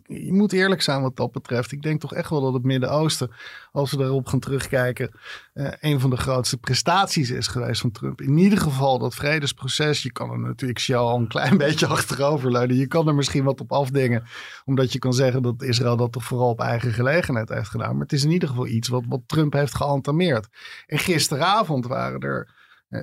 je 0.06 0.32
moet 0.32 0.52
eerlijk 0.52 0.82
zijn 0.82 1.02
wat 1.02 1.16
dat 1.16 1.32
betreft. 1.32 1.72
Ik 1.72 1.82
denk 1.82 2.00
toch 2.00 2.14
echt 2.14 2.30
wel 2.30 2.40
dat 2.40 2.52
het 2.52 2.62
Midden-Oosten, 2.62 3.30
als 3.72 3.90
we 3.90 3.96
daarop 3.96 4.26
gaan 4.26 4.40
terugkijken, 4.40 5.10
eh, 5.52 5.72
een 5.80 6.00
van 6.00 6.10
de 6.10 6.16
grootste 6.16 6.56
prestaties 6.56 7.30
is 7.30 7.46
geweest 7.46 7.80
van 7.80 7.90
Trump. 7.90 8.20
In 8.20 8.38
ieder 8.38 8.58
geval 8.58 8.98
dat 8.98 9.14
vredesproces. 9.14 10.02
Je 10.02 10.12
kan 10.12 10.30
er 10.30 10.38
natuurlijk, 10.38 10.90
al 10.94 11.18
een 11.18 11.28
klein 11.28 11.58
beetje 11.66 11.86
achterover 11.86 12.50
leunen. 12.50 12.76
Je 12.76 12.86
kan 12.86 13.08
er 13.08 13.14
misschien 13.14 13.44
wat 13.44 13.60
op 13.60 13.72
afdingen, 13.72 14.24
omdat 14.64 14.92
je 14.92 14.98
kan 14.98 15.12
zeggen 15.12 15.42
dat 15.42 15.62
Israël 15.62 15.96
dat 15.96 16.12
toch 16.12 16.24
vooral 16.24 16.48
op 16.48 16.60
eigen 16.60 16.92
gelegenheid 16.92 17.48
heeft 17.48 17.68
gedaan. 17.68 17.92
Maar 17.92 18.02
het 18.02 18.12
is 18.12 18.24
in 18.24 18.30
ieder 18.30 18.48
geval 18.48 18.66
iets 18.66 18.88
wat, 18.88 19.04
wat 19.08 19.22
Trump 19.26 19.52
heeft 19.52 19.74
geantameerd. 19.74 20.48
En 20.86 20.98
gisteravond 20.98 21.86
waren 21.86 22.20
er 22.20 22.54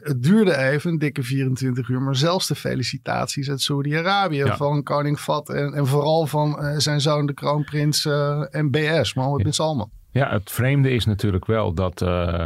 Het 0.03 0.23
duurde 0.23 0.57
even, 0.57 0.91
een 0.91 0.97
dikke 1.00 1.23
24 1.23 1.88
uur, 1.89 2.01
maar 2.01 2.15
zelfs 2.15 2.47
de 2.47 2.55
felicitaties 2.55 3.50
uit 3.50 3.62
Saudi-Arabië 3.62 4.38
Ja. 4.38 4.55
van 4.57 4.83
koning 4.83 5.19
Fat 5.19 5.50
en, 5.50 5.73
en 5.73 5.88
vooral 5.88 6.27
van 6.27 6.59
eh, 6.59 6.77
zijn 6.77 7.01
zoon 7.01 7.25
de 7.25 7.33
kroonprins 7.33 8.05
eh 8.05 8.41
MBS, 8.51 9.13
Mohammed 9.13 9.38
Ja. 9.38 9.43
bin 9.43 9.53
Salman. 9.53 9.89
Ja, 10.12 10.29
het 10.31 10.51
vreemde 10.51 10.89
is 10.91 11.05
natuurlijk 11.05 11.45
wel 11.45 11.73
dat 11.73 12.01
eh, 12.01 12.45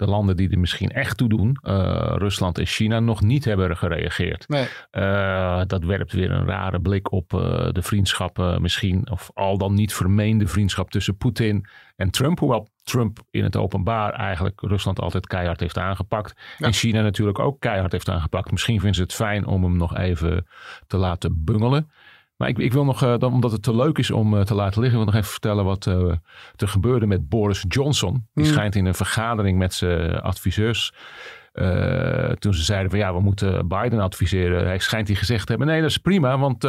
de 0.00 0.06
landen 0.06 0.36
die 0.36 0.50
er 0.50 0.58
misschien 0.58 0.90
echt 0.90 1.16
toe 1.16 1.28
doen, 1.28 1.56
eh, 1.62 2.14
Rusland 2.16 2.58
en 2.58 2.66
China, 2.66 3.00
nog 3.00 3.22
niet 3.22 3.44
hebben 3.44 3.76
gereageerd. 3.76 4.48
Nee, 4.48 4.66
Eh, 4.90 5.60
dat 5.66 5.84
werpt 5.84 6.12
weer 6.12 6.30
een 6.30 6.46
rare 6.46 6.80
blik 6.80 7.12
op 7.12 7.34
eh, 7.34 7.68
de 7.72 7.82
vriendschappen 7.82 8.62
misschien, 8.62 9.10
of 9.10 9.30
al 9.34 9.58
dan 9.58 9.74
niet 9.74 9.94
vermeende 9.94 10.46
vriendschap 10.46 10.90
tussen 10.90 11.16
Poetin 11.16 11.66
en 11.96 12.10
Trump. 12.10 12.38
Hoewel 12.38 12.68
Trump 12.82 13.18
in 13.30 13.44
het 13.44 13.56
openbaar 13.56 14.12
eigenlijk 14.12 14.60
Rusland 14.60 15.00
altijd 15.00 15.26
keihard 15.26 15.60
heeft 15.60 15.78
aangepakt. 15.78 16.40
En 16.58 16.72
China 16.72 17.02
natuurlijk 17.02 17.38
ook 17.38 17.60
keihard 17.60 17.92
heeft 17.92 18.08
aangepakt. 18.08 18.50
Misschien 18.50 18.76
vinden 18.76 18.94
ze 18.94 19.02
het 19.02 19.14
fijn 19.14 19.46
om 19.46 19.62
hem 19.62 19.76
nog 19.76 19.96
even 19.96 20.46
te 20.86 20.96
laten 20.96 21.44
bungelen. 21.44 21.90
Maar 22.40 22.48
ik, 22.48 22.58
ik 22.58 22.72
wil 22.72 22.84
nog, 22.84 23.02
eh, 23.02 23.18
dan, 23.18 23.32
omdat 23.32 23.52
het 23.52 23.62
te 23.62 23.76
leuk 23.76 23.98
is 23.98 24.10
om 24.10 24.36
eh, 24.36 24.42
te 24.42 24.54
laten 24.54 24.80
liggen, 24.80 24.98
wil 24.98 25.06
nog 25.06 25.16
even 25.16 25.30
vertellen 25.30 25.64
wat 25.64 25.86
eh, 25.86 26.12
er 26.56 26.68
gebeurde 26.68 27.06
met 27.06 27.28
Boris 27.28 27.64
Johnson. 27.68 28.12
Die 28.12 28.44
Hmm. 28.44 28.52
schijnt 28.52 28.74
in 28.74 28.86
een 28.86 28.94
vergadering 28.94 29.58
met 29.58 29.74
zijn 29.74 30.20
adviseurs. 30.20 30.92
toen 32.38 32.54
ze 32.54 32.62
zeiden 32.62 32.90
van 32.90 32.98
ja, 32.98 33.14
we 33.14 33.20
moeten 33.20 33.68
Biden 33.68 34.00
adviseren. 34.00 34.66
Hij 34.66 34.78
schijnt 34.78 35.08
hij 35.08 35.16
gezegd 35.16 35.46
te 35.46 35.50
hebben: 35.50 35.68
nee, 35.68 35.80
dat 35.80 35.90
is 35.90 35.98
prima. 35.98 36.38
Want 36.38 36.64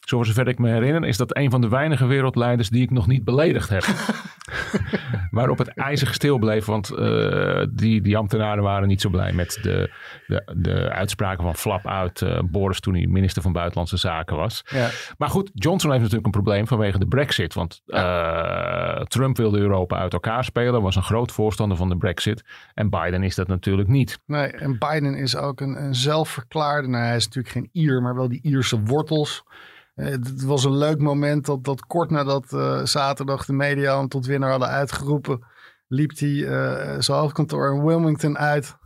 voor 0.00 0.26
zover 0.26 0.48
ik 0.48 0.58
me 0.58 0.68
herinner, 0.68 1.04
is 1.04 1.16
dat 1.16 1.36
een 1.36 1.50
van 1.50 1.60
de 1.60 1.68
weinige 1.68 2.06
wereldleiders 2.06 2.68
die 2.68 2.82
ik 2.82 2.90
nog 2.90 3.06
niet 3.06 3.24
beledigd 3.24 3.68
heb. 3.68 3.84
Waarop 5.32 5.58
het 5.58 5.68
ijzig 5.68 6.14
stil 6.14 6.38
bleef, 6.38 6.64
want 6.64 6.90
eh, 6.90 7.64
die, 7.70 8.00
die 8.00 8.16
ambtenaren 8.16 8.62
waren 8.62 8.88
niet 8.88 9.00
zo 9.00 9.10
blij 9.10 9.32
met 9.32 9.58
de, 9.62 9.90
de, 10.26 10.52
de 10.56 10.90
uitspraken 10.90 11.44
van 11.44 11.54
Flap 11.54 11.86
uit 11.86 12.22
eh, 12.22 12.38
Boris 12.50 12.80
toen 12.80 12.94
hij 12.94 13.06
minister 13.06 13.42
van 13.42 13.52
Buitenlandse 13.52 13.96
Zaken 13.96 14.36
was. 14.36 14.64
ja. 14.68 14.88
Maar 15.18 15.28
goed, 15.28 15.50
Johnson 15.54 15.90
heeft 15.90 16.02
natuurlijk 16.02 16.26
een 16.26 16.42
probleem 16.42 16.66
vanwege 16.66 16.98
de 16.98 17.06
brexit. 17.06 17.54
Want 17.54 17.82
eh, 17.86 19.00
Trump 19.02 19.36
wilde 19.36 19.58
Europa 19.58 19.96
uit 19.96 20.12
elkaar 20.12 20.44
spelen, 20.44 20.82
was 20.82 20.96
een 20.96 21.02
groot 21.02 21.32
voorstander 21.32 21.76
van 21.76 21.88
de 21.88 21.96
brexit. 21.96 22.44
En 22.74 22.90
Biden 22.90 23.22
is 23.22 23.34
dat 23.34 23.48
natuurlijk 23.48 23.88
niet. 23.88 24.18
Nee, 24.26 24.46
en 24.46 24.78
Biden 24.78 25.14
is 25.14 25.36
ook 25.36 25.60
een, 25.60 25.84
een 25.84 25.94
zelfverklaarde, 25.94 26.88
nou 26.88 27.04
hij 27.04 27.16
is 27.16 27.24
natuurlijk 27.24 27.54
geen 27.54 27.68
Ier, 27.72 28.02
maar 28.02 28.14
wel 28.14 28.28
die 28.28 28.42
Ierse 28.42 28.80
wortels. 28.80 29.44
Eh, 29.94 30.06
het 30.06 30.42
was 30.44 30.64
een 30.64 30.76
leuk 30.76 30.98
moment 30.98 31.46
dat, 31.46 31.64
dat 31.64 31.86
kort 31.86 32.10
nadat 32.10 32.52
eh, 32.52 32.84
zaterdag 32.84 33.44
de 33.44 33.52
media 33.52 33.98
hem 33.98 34.08
tot 34.08 34.26
winnaar 34.26 34.50
hadden 34.50 34.68
uitgeroepen, 34.68 35.44
liep 35.88 36.18
hij 36.18 36.46
eh, 36.46 36.96
zijn 37.00 37.18
hoofdkantoor 37.18 37.74
in 37.74 37.84
Wilmington 37.84 38.38
uit. 38.38 38.76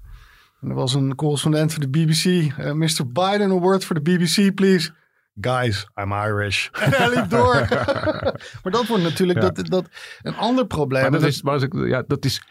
En 0.60 0.68
er 0.68 0.74
was 0.74 0.94
een 0.94 1.14
correspondent 1.14 1.72
voor 1.72 1.82
de 1.82 1.88
BBC. 1.88 2.24
Mr. 2.74 3.06
Biden, 3.12 3.50
a 3.50 3.58
word 3.58 3.84
for 3.84 4.00
the 4.00 4.02
BBC, 4.02 4.54
please. 4.54 4.90
Guys, 5.40 5.88
I'm 5.94 6.12
Irish. 6.12 6.68
En 6.72 6.90
hij 6.92 7.10
liep 7.14 7.30
door. 7.30 7.54
maar 8.62 8.72
dat 8.72 8.86
wordt 8.86 9.02
natuurlijk 9.02 9.42
Ja. 9.42 9.50
dat, 9.50 9.66
dat 9.66 9.86
een 10.22 10.34
ander 10.36 10.66
probleem. 10.66 11.02
Maar 11.02 11.10
dat 11.10 11.20
Dat- 11.20 11.30
is, 11.30 11.42
maar 11.42 11.52
als 11.52 11.62
ik, 11.62 11.74
ja, 11.74 12.02
dat 12.06 12.24
is. 12.24 12.42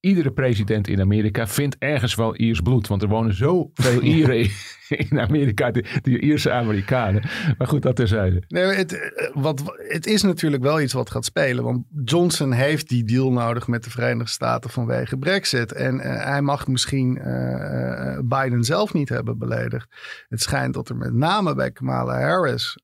Iedere 0.00 0.30
president 0.32 0.88
in 0.88 1.00
Amerika 1.00 1.46
vindt 1.46 1.76
ergens 1.78 2.14
wel 2.14 2.36
Iers 2.36 2.60
bloed. 2.60 2.86
Want 2.86 3.02
er 3.02 3.08
wonen 3.08 3.34
zoveel 3.34 4.00
Ieren 4.12 4.38
in, 4.38 4.50
in 4.88 5.20
Amerika, 5.20 5.70
die, 5.70 5.84
die 6.02 6.18
Ierse 6.20 6.52
Amerikanen. 6.52 7.22
Maar 7.58 7.66
goed, 7.66 7.82
dat 7.82 7.96
terzijde. 7.96 8.42
Nee, 8.48 8.64
het, 8.64 8.92
eh, 8.92 9.30
wat, 9.34 9.62
het 9.76 10.06
is 10.06 10.22
natuurlijk 10.22 10.62
wel 10.62 10.80
iets 10.80 10.92
wat 10.92 11.10
gaat 11.10 11.24
spelen. 11.24 11.64
Want 11.64 11.84
Johnson 12.04 12.52
heeft 12.52 12.88
die 12.88 13.04
deal 13.04 13.32
nodig 13.32 13.68
met 13.68 13.84
de 13.84 13.90
Verenigde 13.90 14.32
Staten 14.32 14.70
vanwege 14.70 15.16
Brexit. 15.16 15.72
En 15.72 16.00
eh, 16.00 16.24
hij 16.24 16.42
mag 16.42 16.66
misschien 16.66 17.18
eh, 17.18 18.18
Biden 18.24 18.64
zelf 18.64 18.92
niet 18.92 19.08
hebben 19.08 19.38
beledigd. 19.38 19.88
Het 20.28 20.40
schijnt 20.42 20.74
dat 20.74 20.88
er 20.88 20.96
met 20.96 21.12
name 21.14 21.54
bij 21.54 21.70
Kamala 21.70 22.20
Harris 22.20 22.78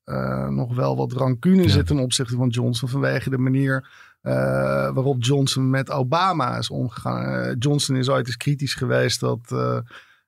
nog 0.49 0.75
wel 0.75 0.97
wat 0.97 1.13
rancune 1.13 1.61
Ja. 1.63 1.69
zit 1.69 1.87
ten 1.87 1.99
opzichte 1.99 2.35
van 2.35 2.49
Johnson. 2.49 2.89
Vanwege 2.89 3.29
de 3.29 3.37
manier 3.37 3.87
eh, 4.27 4.93
waarop 4.93 5.23
Johnson 5.23 5.69
met 5.69 5.91
Obama 5.91 6.57
is 6.57 6.69
omgegaan. 6.69 7.23
Eh, 7.23 7.55
Johnson 7.59 7.95
is 7.95 8.09
ooit 8.09 8.25
eens 8.27 8.37
kritisch 8.37 8.73
geweest 8.73 9.19
dat... 9.19 9.51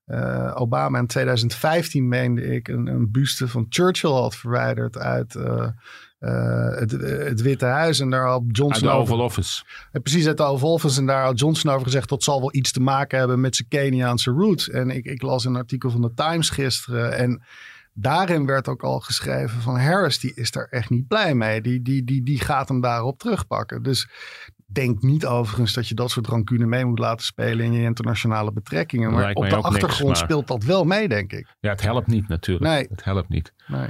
eh, 0.05 0.51
Obama 0.55 0.99
in 0.99 1.07
2015 1.07 2.07
meende 2.07 2.55
ik 2.55 2.67
een, 2.67 2.87
een 2.87 3.11
buste 3.11 3.47
van 3.47 3.65
Churchill 3.69 4.11
had 4.11 4.35
verwijderd 4.35 4.97
uit 4.97 5.33
het, 6.19 6.91
het 7.01 7.41
Witte 7.41 7.65
Huis. 7.65 7.99
En 7.99 8.09
daar 8.09 8.27
had 8.27 8.41
Uit 8.45 8.57
Johnson 8.57 8.87
de 8.87 8.93
over, 8.93 9.13
Oval 9.13 9.25
Office. 9.25 9.63
eh, 9.91 10.01
precies 10.01 10.27
uit 10.27 10.37
de 10.37 10.43
Oval 10.43 10.73
Office. 10.73 10.99
En 10.99 11.05
daar 11.05 11.23
had 11.23 11.39
Johnson 11.39 11.71
over 11.71 11.85
gezegd 11.85 12.09
dat 12.09 12.23
zal 12.23 12.39
wel 12.39 12.55
iets 12.55 12.71
te 12.71 12.81
maken 12.81 13.19
hebben 13.19 13.41
met 13.41 13.55
zijn 13.55 13.67
Keniaanse 13.67 14.31
roots. 14.31 14.69
En 14.69 14.89
ik, 14.89 15.05
ik 15.05 15.21
las 15.21 15.45
een 15.45 15.55
artikel 15.55 15.89
van 15.89 16.01
de 16.01 16.13
Times 16.13 16.49
gisteren 16.49 17.17
en 17.17 17.41
daarin 18.01 18.45
werd 18.45 18.67
ook 18.67 18.83
al 18.83 18.99
geschreven 18.99 19.61
van 19.61 19.79
Harris, 19.79 20.19
die 20.19 20.33
is 20.35 20.51
daar 20.51 20.67
echt 20.69 20.89
niet 20.89 21.07
blij 21.07 21.35
mee. 21.35 21.61
Die, 21.61 21.81
die, 21.81 22.03
die, 22.03 22.23
die 22.23 22.39
gaat 22.39 22.67
hem 22.67 22.81
daarop 22.81 23.19
terugpakken. 23.19 23.83
Dus 23.83 24.09
denk 24.65 25.01
niet 25.01 25.25
overigens 25.25 25.73
dat 25.73 25.87
je 25.87 25.95
dat 25.95 26.11
soort 26.11 26.27
rancune 26.27 26.65
mee 26.65 26.85
moet 26.85 26.99
laten 26.99 27.25
spelen 27.25 27.65
in 27.65 27.73
je 27.73 27.81
internationale 27.83 28.51
betrekkingen. 28.51 29.11
Maar 29.11 29.33
op 29.33 29.43
de 29.43 29.49
niks, 29.55 29.63
achtergrond 29.63 30.07
maar- 30.07 30.17
speelt 30.17 30.47
dat 30.47 30.63
wel 30.63 30.83
mee, 30.83 31.07
denk 31.07 31.31
ik. 31.31 31.55
Ja, 31.59 31.69
het 31.69 31.81
helpt 31.81 32.07
niet 32.07 32.27
natuurlijk. 32.27 32.71
Nee. 32.71 32.87
Het 32.89 33.03
helpt 33.03 33.29
niet. 33.29 33.53
Nee. 33.67 33.89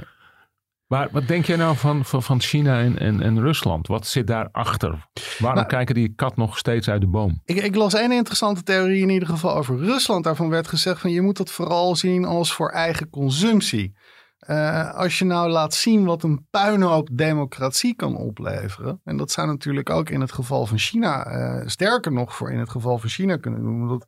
Maar 0.86 1.08
wat 1.12 1.28
denk 1.28 1.44
jij 1.44 1.56
nou 1.56 1.76
van, 1.76 2.04
van, 2.04 2.22
van 2.22 2.40
China 2.40 2.80
en, 2.80 2.98
en, 2.98 3.22
en 3.22 3.40
Rusland? 3.40 3.86
Wat 3.86 4.06
zit 4.06 4.26
daarachter? 4.26 5.08
Waarom 5.38 5.58
Nou- 5.58 5.66
kijken 5.66 5.94
die 5.94 6.14
kat 6.14 6.36
nog 6.36 6.58
steeds 6.58 6.88
uit 6.88 7.00
de 7.00 7.06
boom? 7.06 7.40
Ik, 7.44 7.56
ik 7.56 7.74
las 7.74 7.94
één 7.94 8.12
interessante 8.12 8.62
theorie 8.62 9.02
in 9.02 9.08
ieder 9.08 9.28
geval 9.28 9.54
over 9.56 9.78
Rusland. 9.78 10.24
Daarvan 10.24 10.48
werd 10.48 10.68
gezegd 10.68 11.00
van 11.00 11.10
je 11.10 11.20
moet 11.20 11.36
dat 11.36 11.50
vooral 11.50 11.96
zien 11.96 12.24
als 12.24 12.52
voor 12.52 12.70
eigen 12.70 13.10
consumptie. 13.10 13.96
Eh, 14.40 14.94
als 14.94 15.18
je 15.18 15.24
nou 15.24 15.50
laat 15.50 15.74
zien 15.74 16.04
wat 16.04 16.22
een 16.22 16.46
puinhoop 16.50 17.08
democratie 17.12 17.94
kan 17.94 18.16
opleveren. 18.16 19.00
En 19.04 19.16
dat 19.16 19.30
zou 19.30 19.46
natuurlijk 19.46 19.90
ook 19.90 20.10
in 20.10 20.20
het 20.20 20.32
geval 20.32 20.66
van 20.66 20.78
China, 20.78 21.24
eh, 21.24 21.66
sterker 21.66 22.12
nog 22.12 22.36
voor 22.36 22.50
in 22.50 22.58
het 22.58 22.70
geval 22.70 22.98
van 22.98 23.08
China 23.08 23.36
kunnen 23.36 23.60
doen. 23.60 23.82
Omdat 23.82 24.06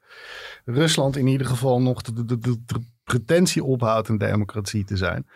Rusland 0.64 1.16
in 1.16 1.26
ieder 1.26 1.46
geval 1.46 1.82
nog 1.82 2.02
de, 2.02 2.24
de, 2.24 2.38
de, 2.38 2.56
de 2.66 2.86
pretentie 3.04 3.64
ophoudt 3.64 4.08
een 4.08 4.18
democratie 4.18 4.84
te 4.84 4.96
zijn. 4.96 5.26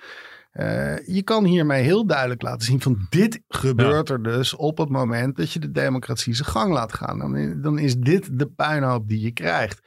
Eh, 0.51 1.07
je 1.07 1.23
kan 1.23 1.45
hiermee 1.45 1.83
heel 1.83 2.07
duidelijk 2.07 2.43
laten 2.43 2.67
zien 2.67 2.81
van 2.81 3.07
dit 3.09 3.43
gebeurt 3.49 4.09
er 4.09 4.23
dus 4.23 4.55
op 4.55 4.79
het 4.79 4.89
moment 4.89 5.37
dat 5.37 5.53
je 5.53 5.59
de 5.59 5.71
democratie 5.71 6.35
zijn 6.35 6.49
gang 6.49 6.73
laat 6.73 6.93
gaan. 6.93 7.19
Dan, 7.19 7.61
dan 7.61 7.79
is 7.79 7.97
dit 7.97 8.39
de 8.39 8.47
puinhoop 8.47 9.09
die 9.09 9.21
je 9.21 9.33
krijgt. 9.33 9.83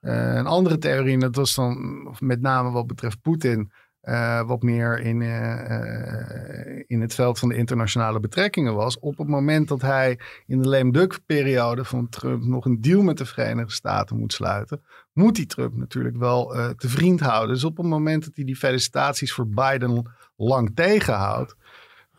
Een 0.00 0.46
andere 0.46 0.78
theorie, 0.78 1.12
en 1.12 1.20
dat 1.20 1.36
was 1.36 1.54
dan 1.54 1.78
met 2.18 2.40
name 2.40 2.70
wat 2.70 2.86
betreft 2.86 3.20
Poetin, 3.20 3.72
eh, 4.04 4.42
wat 4.46 4.62
meer 4.62 5.00
in, 5.00 5.22
eh, 5.22 5.70
eh, 5.70 6.82
in 6.86 7.00
het 7.00 7.14
veld 7.14 7.38
van 7.38 7.48
de 7.48 7.56
internationale 7.56 8.20
betrekkingen 8.20 8.74
was. 8.74 8.98
Op 8.98 9.18
het 9.18 9.28
moment 9.28 9.68
dat 9.68 9.80
hij 9.80 10.18
in 10.46 10.62
de 10.62 10.68
lame 10.68 10.92
duck 10.92 11.18
periode 11.26 11.84
van 11.84 12.08
Trump 12.08 12.44
nog 12.44 12.64
een 12.64 12.80
deal 12.80 13.02
met 13.02 13.18
de 13.18 13.26
Verenigde 13.26 13.72
Staten 13.72 14.18
moet 14.18 14.32
sluiten, 14.32 14.82
moet 15.12 15.36
hij 15.36 15.46
Trump 15.46 15.76
natuurlijk 15.76 16.16
wel 16.16 16.46
te 16.76 16.88
vriend 16.88 17.20
houden. 17.20 17.54
Dus 17.54 17.64
op 17.64 17.76
het 17.76 17.86
moment 17.86 18.24
dat 18.24 18.32
hij 18.34 18.44
die 18.44 18.56
felicitaties 18.56 19.32
voor 19.32 19.48
Biden 19.48 20.12
lang 20.36 20.70
tegenhoudt, 20.74 21.56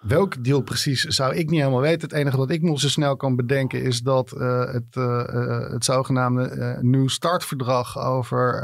Welke 0.07 0.41
deal 0.41 0.61
precies 0.61 1.01
zou 1.01 1.35
ik 1.35 1.49
niet 1.49 1.59
helemaal 1.59 1.81
weten. 1.81 2.01
Het 2.09 2.17
enige 2.17 2.37
wat 2.37 2.49
ik 2.49 2.61
nog 2.61 2.79
zo 2.79 2.87
snel 2.89 3.15
kan 3.15 3.35
bedenken 3.35 3.81
is 3.81 3.99
dat 4.01 4.31
eh, 4.31 4.59
het, 4.73 4.85
eh, 4.95 5.19
eh, 5.29 5.71
het 5.71 5.85
zogenaamde 5.85 6.77
New 6.81 7.09
Start-verdrag 7.09 7.97
over 7.99 8.63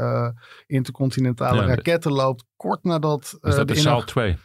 intercontinentale 0.66 1.60
Ja, 1.60 1.66
raketten 1.66 2.12
loopt 2.12 2.44
kort 2.56 2.84
nadat. 2.84 3.22
Is 3.40 3.50
eh, 3.50 3.56
dat 3.56 3.68
de 3.68 3.74
de 3.74 3.80
Saal 3.80 3.92
inaug- 3.92 4.06
2? 4.06 4.36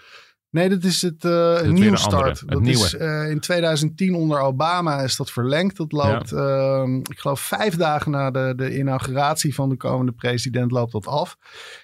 Nee, 0.49 0.69
dat 0.69 0.83
is 0.83 1.01
het 1.01 1.23
uh, 1.23 1.57
andere, 1.61 1.97
start. 1.97 2.47
dat 2.47 2.61
nieuwe. 2.61 2.83
is 2.83 2.93
uh, 2.93 3.29
in 3.29 3.39
2010 3.39 4.15
onder 4.15 4.39
Obama 4.39 5.01
is 5.01 5.15
dat 5.15 5.31
verlengd. 5.31 5.77
Dat 5.77 5.91
loopt, 5.91 6.31
uh, 6.31 6.83
ik 7.09 7.19
geloof, 7.19 7.39
vijf 7.39 7.75
dagen 7.75 8.11
na 8.11 8.31
de, 8.31 8.53
de 8.55 8.77
inauguratie 8.77 9.55
van 9.55 9.69
de 9.69 9.77
komende 9.77 10.11
president 10.11 10.71
loopt 10.71 10.91
dat 10.91 11.07
af. 11.07 11.37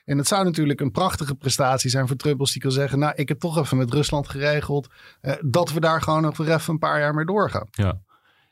En 0.05 0.17
het 0.17 0.27
zou 0.27 0.43
natuurlijk 0.43 0.79
een 0.79 0.91
prachtige 0.91 1.35
prestatie 1.35 1.89
zijn 1.89 2.07
voor 2.07 2.15
Trump 2.15 2.39
als 2.39 2.51
die 2.51 2.61
kan 2.61 2.71
zeggen, 2.71 2.99
nou, 2.99 3.13
ik 3.15 3.27
heb 3.27 3.39
toch 3.39 3.57
even 3.57 3.77
met 3.77 3.93
Rusland 3.93 4.29
geregeld 4.29 4.87
eh, 5.21 5.33
dat 5.41 5.73
we 5.73 5.79
daar 5.79 6.01
gewoon 6.01 6.21
nog 6.21 6.39
even 6.39 6.73
een 6.73 6.79
paar 6.79 6.99
jaar 6.99 7.13
mee 7.13 7.25
doorgaan. 7.25 7.67
Ja, 7.71 7.99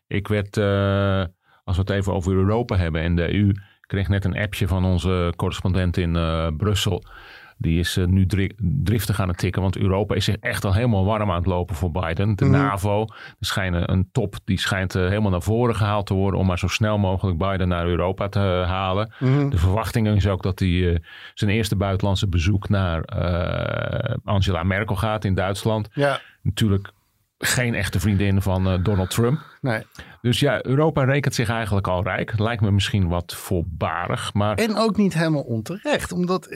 ik 0.08 0.28
werd, 0.28 0.58
als 1.64 1.76
we 1.76 1.82
het 1.82 1.90
even 1.90 2.14
over 2.14 2.34
Europa 2.34 2.76
hebben 2.78 3.02
en 3.02 3.16
de 3.16 3.34
EU, 3.34 3.52
kreeg 3.82 4.08
net 4.08 4.26
een 4.26 4.38
appje 4.38 4.68
van 4.68 4.86
onze 4.86 5.34
correspondent 5.36 5.98
in 5.98 6.12
Brussel. 6.58 7.04
Die 7.62 7.80
is 7.80 7.98
uh, 7.98 8.06
nu 8.06 8.26
dri 8.26 8.52
driftig 8.58 9.20
aan 9.20 9.28
het 9.28 9.38
tikken, 9.38 9.62
want 9.62 9.78
Europa 9.78 10.16
is 10.16 10.26
zich 10.26 10.36
echt 10.36 10.66
al 10.66 10.74
helemaal 10.74 11.06
warm 11.06 11.30
aan 11.30 11.36
het 11.38 11.46
lopen 11.46 11.76
voor 11.76 11.92
Biden. 11.92 12.36
De 12.36 12.46
Mhm. 12.46 12.54
NAVO, 12.54 13.02
er 13.02 13.36
schijnen 13.40 13.92
een 13.92 14.10
top, 14.12 14.36
die 14.46 14.60
schijnt 14.60 14.96
uh, 14.96 15.08
helemaal 15.08 15.32
naar 15.32 15.42
voren 15.42 15.76
gehaald 15.76 16.06
te 16.06 16.14
worden 16.14 16.40
om 16.40 16.46
maar 16.46 16.60
zo 16.60 16.68
snel 16.68 16.98
mogelijk 16.98 17.38
Biden 17.38 17.68
naar 17.68 17.86
Europa 17.88 18.28
te 18.30 18.40
halen. 18.68 19.14
Mhm. 19.20 19.50
De 19.50 19.58
verwachting 19.58 20.08
is 20.08 20.28
ook 20.28 20.44
dat 20.44 20.60
hij 20.60 21.02
zijn 21.34 21.52
eerste 21.52 21.76
buitenlandse 21.76 22.28
bezoek 22.28 22.70
naar 22.70 23.06
Angela 24.24 24.64
Merkel 24.64 24.96
gaat 24.96 25.26
in 25.26 25.36
Duitsland. 25.36 25.90
Ja. 25.94 26.20
Natuurlijk 26.42 26.92
geen 27.42 27.74
echte 27.74 28.00
vriendin 28.00 28.42
van 28.42 28.74
uh, 28.74 28.84
Donald 28.84 29.10
Trump. 29.10 29.40
Nee. 29.62 29.86
Dus 30.22 30.40
ja, 30.40 30.66
Europa 30.66 31.04
rekent 31.04 31.36
zich 31.36 31.50
eigenlijk 31.50 31.88
al 31.88 32.04
rijk. 32.04 32.40
Lijkt 32.40 32.62
me 32.62 32.72
misschien 32.72 33.08
wat 33.08 33.34
voorbarig, 33.36 34.34
maar... 34.34 34.58
En 34.58 34.76
ook 34.76 34.98
niet 34.98 35.14
helemaal 35.14 35.42
onterecht. 35.42 36.12
Omdat 36.12 36.48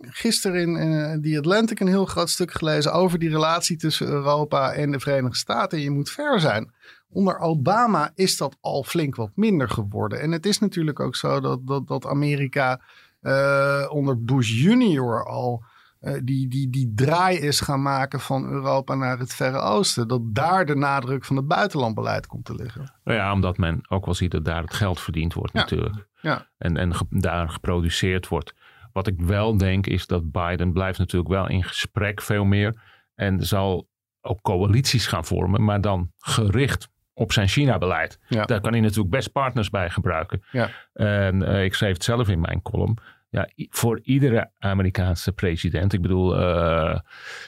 gisteren 0.00 0.60
in 0.60 0.76
uh, 0.76 1.12
The 1.12 1.38
Atlantic 1.38 1.80
een 1.80 1.86
heel 1.86 2.04
groot 2.04 2.30
stuk 2.30 2.52
gelezen 2.52 2.92
over 2.92 3.18
die 3.18 3.28
relatie 3.28 3.76
tussen 3.76 4.06
Europa 4.06 4.72
en 4.72 4.90
de 4.90 5.00
Verenigde 5.00 5.36
Staten. 5.36 5.78
En 5.78 5.84
je 5.84 5.90
moet 5.90 6.10
ver 6.10 6.40
zijn. 6.40 6.72
Onder 7.08 7.38
Obama 7.38 8.10
is 8.14 8.36
dat 8.36 8.56
al 8.60 8.84
flink 8.84 9.16
wat 9.16 9.30
minder 9.34 9.68
geworden. 9.68 10.20
En 10.20 10.32
het 10.32 10.46
is 10.46 10.58
natuurlijk 10.58 11.00
ook 11.00 11.16
zo 11.16 11.40
dat, 11.40 11.66
dat, 11.66 11.88
dat 11.88 12.06
Amerika 12.06 12.80
uh, 13.22 13.86
onder 13.88 14.24
Bush 14.24 14.62
junior 14.62 15.24
al... 15.24 15.64
Uh, 16.06 16.20
die, 16.24 16.48
die, 16.48 16.70
die 16.70 16.92
draai 16.94 17.38
is 17.38 17.60
gaan 17.60 17.82
maken 17.82 18.20
van 18.20 18.48
Europa 18.48 18.94
naar 18.94 19.18
het 19.18 19.34
Verre 19.34 19.58
Oosten. 19.58 20.08
Dat 20.08 20.20
daar 20.24 20.66
de 20.66 20.74
nadruk 20.74 21.24
van 21.24 21.36
het 21.36 21.46
buitenlandbeleid 21.46 22.26
komt 22.26 22.44
te 22.44 22.54
liggen. 22.54 22.92
Nou 23.04 23.18
ja, 23.18 23.32
omdat 23.32 23.58
men 23.58 23.80
ook 23.88 24.04
wel 24.04 24.14
ziet 24.14 24.30
dat 24.30 24.44
daar 24.44 24.62
het 24.62 24.74
geld 24.74 25.00
verdiend 25.00 25.34
wordt 25.34 25.52
ja. 25.52 25.60
natuurlijk. 25.60 26.06
Ja. 26.20 26.46
En, 26.58 26.76
en 26.76 26.94
ge 26.94 27.04
daar 27.10 27.48
geproduceerd 27.48 28.28
wordt. 28.28 28.54
Wat 28.92 29.06
ik 29.06 29.20
wel 29.20 29.56
denk 29.56 29.86
is 29.86 30.06
dat 30.06 30.30
Biden 30.30 30.72
blijft 30.72 30.98
natuurlijk 30.98 31.32
wel 31.32 31.48
in 31.48 31.64
gesprek 31.64 32.22
veel 32.22 32.44
meer. 32.44 32.82
En 33.14 33.46
zal 33.46 33.88
ook 34.20 34.40
coalities 34.42 35.06
gaan 35.06 35.24
vormen, 35.24 35.64
maar 35.64 35.80
dan 35.80 36.10
gericht 36.18 36.88
op 37.14 37.32
zijn 37.32 37.48
China-beleid. 37.48 38.18
Ja. 38.28 38.44
Daar 38.44 38.60
kan 38.60 38.72
hij 38.72 38.80
natuurlijk 38.80 39.10
best 39.10 39.32
partners 39.32 39.70
bij 39.70 39.90
gebruiken. 39.90 40.42
Ja. 40.50 40.70
En 40.92 41.42
uh, 41.42 41.64
ik 41.64 41.74
schreef 41.74 41.92
het 41.92 42.04
zelf 42.04 42.28
in 42.28 42.40
mijn 42.40 42.62
column 42.62 42.98
ja, 43.36 43.48
voor 43.70 44.00
iedere 44.02 44.50
Amerikaanse 44.58 45.32
president. 45.32 45.92
Ik 45.92 46.02
bedoel, 46.02 46.40
uh, 46.40 46.98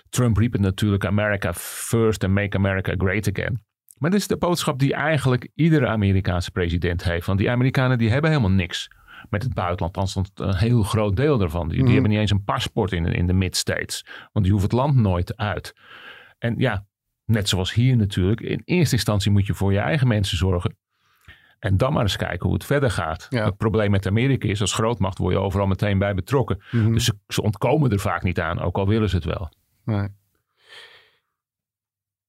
Trump 0.09 0.37
riep 0.37 0.52
het 0.52 0.61
natuurlijk 0.61 1.04
America 1.07 1.54
first 1.54 2.25
and 2.25 2.33
make 2.33 2.57
America 2.57 2.95
great 2.99 3.28
again. 3.28 3.62
Maar 3.99 4.11
dit 4.11 4.21
is 4.21 4.26
de 4.26 4.37
boodschap 4.37 4.78
die 4.78 4.95
eigenlijk 4.95 5.50
iedere 5.54 5.87
Amerikaanse 5.87 6.50
president 6.50 7.04
heeft. 7.04 7.26
Want 7.26 7.38
die 7.38 7.50
Amerikanen 7.50 7.99
die 7.99 8.11
hebben 8.11 8.30
helemaal 8.30 8.50
niks 8.50 8.90
met 9.30 9.42
het 9.42 9.54
buitenland. 9.54 9.97
Althans 9.97 10.30
een 10.35 10.57
heel 10.57 10.83
groot 10.83 11.16
deel 11.16 11.38
daarvan. 11.38 11.68
Die, 11.68 11.71
die 11.76 11.83
Mhm. 11.83 11.92
hebben 11.92 12.11
niet 12.11 12.21
eens 12.21 12.30
een 12.30 12.45
paspoort 12.45 12.92
in, 12.92 13.07
in 13.07 13.26
de 13.26 13.33
mid-states. 13.33 14.04
Want 14.33 14.45
die 14.45 14.54
hoeven 14.54 14.71
het 14.71 14.78
land 14.78 14.95
nooit 14.97 15.37
uit. 15.37 15.75
En 16.38 16.54
ja, 16.59 16.87
net 17.25 17.49
zoals 17.49 17.73
hier 17.75 17.97
natuurlijk. 17.97 18.40
In 18.40 18.62
eerste 18.64 18.95
instantie 18.95 19.30
moet 19.30 19.47
je 19.47 19.54
voor 19.54 19.73
je 19.73 19.78
eigen 19.78 20.09
mensen 20.09 20.37
zorgen. 20.37 20.76
En 21.58 21.76
dan 21.76 21.92
maar 21.92 22.02
eens 22.02 22.16
kijken 22.16 22.46
hoe 22.46 22.54
het 22.54 22.64
verder 22.64 22.90
gaat. 22.90 23.26
Ja. 23.30 23.44
Het 23.44 23.56
probleem 23.56 23.90
met 23.90 24.06
Amerika 24.06 24.48
is, 24.48 24.60
als 24.60 24.74
grootmacht 24.74 25.18
word 25.18 25.34
je 25.34 25.40
overal 25.40 25.66
meteen 25.66 25.98
bij 25.98 26.14
betrokken. 26.14 26.62
Mhm. 26.70 26.92
Dus 26.92 27.04
ze, 27.04 27.14
ze 27.28 27.42
ontkomen 27.42 27.90
er 27.90 27.98
vaak 27.98 28.22
niet 28.22 28.40
aan, 28.40 28.60
ook 28.60 28.76
al 28.76 28.86
willen 28.86 29.08
ze 29.08 29.16
het 29.16 29.24
wel. 29.24 29.52
Nee. 29.84 30.08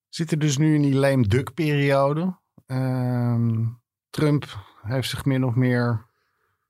Zitten 0.09 0.39
dus 0.39 0.57
nu 0.57 0.75
in 0.75 0.81
die 0.81 0.95
lame 0.95 1.27
duck 1.27 1.53
periode. 1.53 2.37
Ehm, 2.65 3.65
Trump 4.09 4.45
heeft 4.81 5.09
zich 5.09 5.25
min 5.25 5.45
of 5.45 5.55
meer 5.55 6.07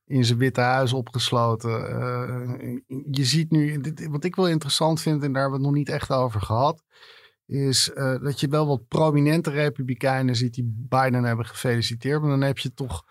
in 0.06 0.24
zijn 0.24 0.38
witte 0.38 0.60
huis 0.60 0.92
opgesloten. 0.92 1.70
Uh, 1.70 2.78
je 3.10 3.24
ziet 3.24 3.50
nu, 3.50 3.80
dit, 3.80 4.08
wat 4.08 4.24
ik 4.24 4.36
wel 4.36 4.48
interessant 4.48 5.00
vind, 5.00 5.22
en 5.22 5.32
daar 5.32 5.42
hebben 5.42 5.60
we 5.60 5.66
het 5.66 5.74
nog 5.74 5.84
niet 5.84 5.94
echt 5.94 6.10
over 6.10 6.40
gehad, 6.40 6.82
is 7.50 7.90
uh, 7.94 8.22
dat 8.22 8.40
je 8.40 8.48
wel 8.48 8.66
wat 8.66 8.88
prominente 8.88 9.50
republikeinen 9.50 10.36
ziet 10.36 10.54
die 10.54 10.86
Biden 10.88 11.24
hebben 11.24 11.46
gefeliciteerd. 11.46 12.20
Maar 12.20 12.30
dan 12.30 12.40
heb 12.40 12.58
je 12.58 12.74
toch 12.74 13.04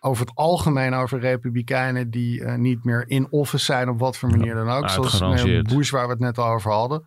over 0.00 0.26
het 0.26 0.34
algemeen 0.34 0.94
over 0.94 1.20
republikeinen 1.20 2.10
die 2.10 2.40
uh, 2.40 2.54
niet 2.54 2.84
meer 2.84 3.04
in 3.08 3.30
office 3.30 3.64
zijn 3.64 3.88
op 3.88 3.98
wat 3.98 4.16
voor 4.16 4.30
manier 4.30 4.54
dan 4.54 4.68
ook. 4.68 4.90
Zoals 4.90 5.42
Bush 5.62 5.90
waar 5.90 6.06
we 6.06 6.12
het 6.12 6.20
net 6.20 6.38
over 6.38 6.72
hadden. 6.72 7.06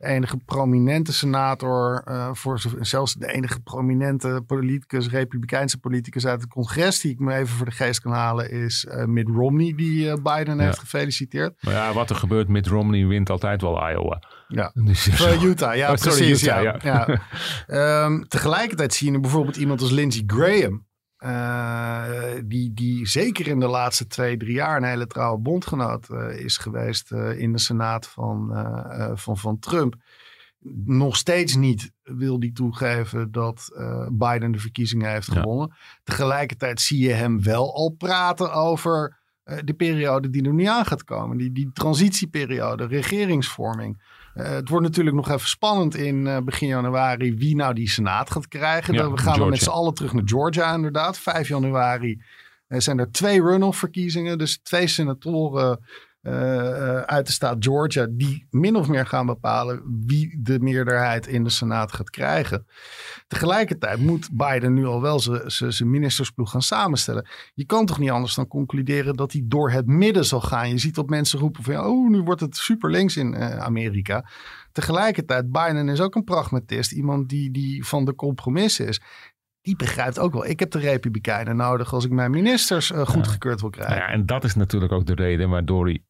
De 0.00 0.06
enige 0.06 0.36
prominente 0.36 1.12
senator, 1.12 2.04
uh, 2.08 2.28
voor 2.32 2.60
zelfs 2.80 3.14
de 3.14 3.32
enige 3.32 3.60
prominente 3.60 4.42
politicus, 4.46 5.08
republikeinse 5.08 5.78
politicus 5.78 6.26
uit 6.26 6.40
het 6.40 6.50
congres, 6.50 7.00
die 7.00 7.10
ik 7.10 7.18
me 7.18 7.34
even 7.34 7.56
voor 7.56 7.66
de 7.66 7.72
geest 7.72 8.00
kan 8.00 8.12
halen, 8.12 8.50
is 8.50 8.86
uh, 8.88 9.04
Mitt 9.04 9.28
Romney, 9.28 9.72
die 9.76 10.06
uh, 10.06 10.14
Biden 10.14 10.56
ja. 10.56 10.64
heeft 10.64 10.78
gefeliciteerd. 10.78 11.54
Maar 11.60 11.74
ja, 11.74 11.92
wat 11.92 12.10
er 12.10 12.16
gebeurt, 12.16 12.48
Mitt 12.48 12.66
Romney 12.66 13.06
wint 13.06 13.30
altijd 13.30 13.60
wel 13.60 13.90
Iowa. 13.90 14.22
Ja, 14.48 14.70
dus, 14.84 15.08
Utah, 15.42 15.76
ja, 15.76 15.90
oh, 15.90 15.96
sorry, 15.96 16.16
precies. 16.16 16.42
Utah, 16.42 16.62
ja. 16.62 16.78
ja. 16.82 17.20
ja. 17.66 18.04
um, 18.04 18.28
tegelijkertijd 18.28 18.94
zie 18.94 19.06
je 19.06 19.12
nu 19.12 19.20
bijvoorbeeld 19.20 19.56
iemand 19.56 19.80
als 19.80 19.90
Lindsey 19.90 20.22
Graham. 20.26 20.88
Uh, 21.24 22.04
die, 22.44 22.72
die 22.74 23.06
zeker 23.06 23.46
in 23.46 23.60
de 23.60 23.66
laatste 23.66 24.06
twee, 24.06 24.36
drie 24.36 24.54
jaar 24.54 24.76
een 24.76 24.88
hele 24.88 25.06
trouwe 25.06 25.38
bondgenoot 25.38 26.08
uh, 26.10 26.38
is 26.38 26.56
geweest 26.56 27.10
uh, 27.12 27.38
in 27.38 27.52
de 27.52 27.58
Senaat 27.58 28.06
van, 28.06 28.50
van, 29.14 29.38
van 29.38 29.58
Trump. 29.58 29.94
Nog 30.84 31.16
steeds 31.16 31.56
niet 31.56 31.92
wil 32.02 32.40
die 32.40 32.52
toegeven 32.52 33.32
dat 33.32 33.70
Biden 34.12 34.52
de 34.52 34.58
verkiezingen 34.58 35.10
heeft 35.10 35.32
gewonnen. 35.32 35.68
Ja. 35.70 36.00
Tegelijkertijd 36.04 36.80
zie 36.80 36.98
je 36.98 37.12
hem 37.12 37.42
wel 37.42 37.74
al 37.74 37.90
praten 37.90 38.52
over 38.52 39.18
de 39.64 39.74
periode 39.74 40.30
die 40.30 40.46
er 40.46 40.54
nu 40.54 40.64
aan 40.64 40.86
gaat 40.86 41.04
komen. 41.04 41.36
Die, 41.36 41.52
die 41.52 41.70
transitieperiode, 41.72 42.86
regeringsvorming. 42.86 44.02
Uh, 44.34 44.48
het 44.48 44.68
wordt 44.68 44.86
natuurlijk 44.86 45.16
nog 45.16 45.28
even 45.30 45.48
spannend 45.48 45.94
in 45.94 46.26
uh, 46.26 46.38
begin 46.38 46.68
januari 46.68 47.34
wie 47.34 47.56
nou 47.56 47.74
die 47.74 47.88
senaat 47.88 48.30
gaat 48.30 48.48
krijgen. 48.48 48.94
Ja, 48.94 49.02
dan, 49.02 49.10
we 49.10 49.16
gaan 49.16 49.24
Georgia. 49.24 49.42
dan 49.42 49.50
met 49.50 49.62
z'n 49.62 49.68
allen 49.70 49.94
terug 49.94 50.12
naar 50.12 50.22
Georgia 50.26 50.74
inderdaad. 50.74 51.18
5 51.18 51.48
januari 51.48 52.22
uh, 52.68 52.78
zijn 52.78 52.98
er 52.98 53.10
twee 53.10 53.42
runoff 53.42 53.78
verkiezingen. 53.78 54.38
Dus 54.38 54.58
twee 54.62 54.86
senatoren 54.86 55.84
uit 57.06 57.26
de 57.26 57.32
staat 57.32 57.64
Georgia 57.64 58.06
die 58.10 58.46
min 58.50 58.76
of 58.76 58.88
meer 58.88 59.06
gaan 59.06 59.26
bepalen 59.26 60.04
wie 60.06 60.38
de 60.42 60.60
meerderheid 60.60 61.26
in 61.26 61.44
de 61.44 61.50
senaat 61.50 61.92
gaat 61.92 62.10
krijgen. 62.10 62.66
Tegelijkertijd 63.26 63.98
moet 63.98 64.28
Biden 64.32 64.74
nu 64.74 64.86
al 64.86 65.00
wel 65.00 65.20
zijn 65.46 65.90
ministersploeg 65.90 66.50
gaan 66.50 66.62
samenstellen. 66.62 67.28
Je 67.54 67.66
kan 67.66 67.86
toch 67.86 67.98
niet 67.98 68.10
anders 68.10 68.34
dan 68.34 68.46
concluderen 68.46 69.16
dat 69.16 69.32
hij 69.32 69.42
door 69.44 69.70
het 69.70 69.86
midden 69.86 70.24
zal 70.24 70.40
gaan. 70.40 70.68
Je 70.68 70.78
ziet 70.78 70.94
dat 70.94 71.08
mensen 71.08 71.38
roepen 71.38 71.62
van 71.62 71.78
oh, 71.78 72.10
nu 72.10 72.22
wordt 72.22 72.40
het 72.40 72.56
super 72.56 72.90
links 72.90 73.16
in 73.16 73.34
uh, 73.34 73.58
Amerika. 73.58 74.28
Tegelijkertijd, 74.72 75.50
Biden 75.50 75.88
is 75.88 76.00
ook 76.00 76.14
een 76.14 76.24
pragmatist. 76.24 76.92
Iemand 76.92 77.28
die, 77.28 77.50
die 77.50 77.86
van 77.86 78.04
de 78.04 78.14
compromissen 78.14 78.86
is. 78.86 79.00
Die 79.62 79.76
begrijpt 79.76 80.18
ook 80.18 80.32
wel. 80.32 80.46
Ik 80.46 80.60
heb 80.60 80.70
de 80.70 80.78
Republikeinen 80.78 81.56
nodig 81.56 81.92
als 81.92 82.04
ik 82.04 82.10
mijn 82.10 82.30
ministers 82.30 82.90
uh, 82.90 83.06
goedgekeurd 83.06 83.60
wil 83.60 83.70
krijgen. 83.70 83.96
Nou 83.96 84.08
ja, 84.08 84.14
en 84.14 84.26
dat 84.26 84.44
is 84.44 84.54
natuurlijk 84.54 84.92
ook 84.92 85.06
de 85.06 85.14
reden 85.14 85.48
waardoor 85.48 85.84
hij 85.84 86.04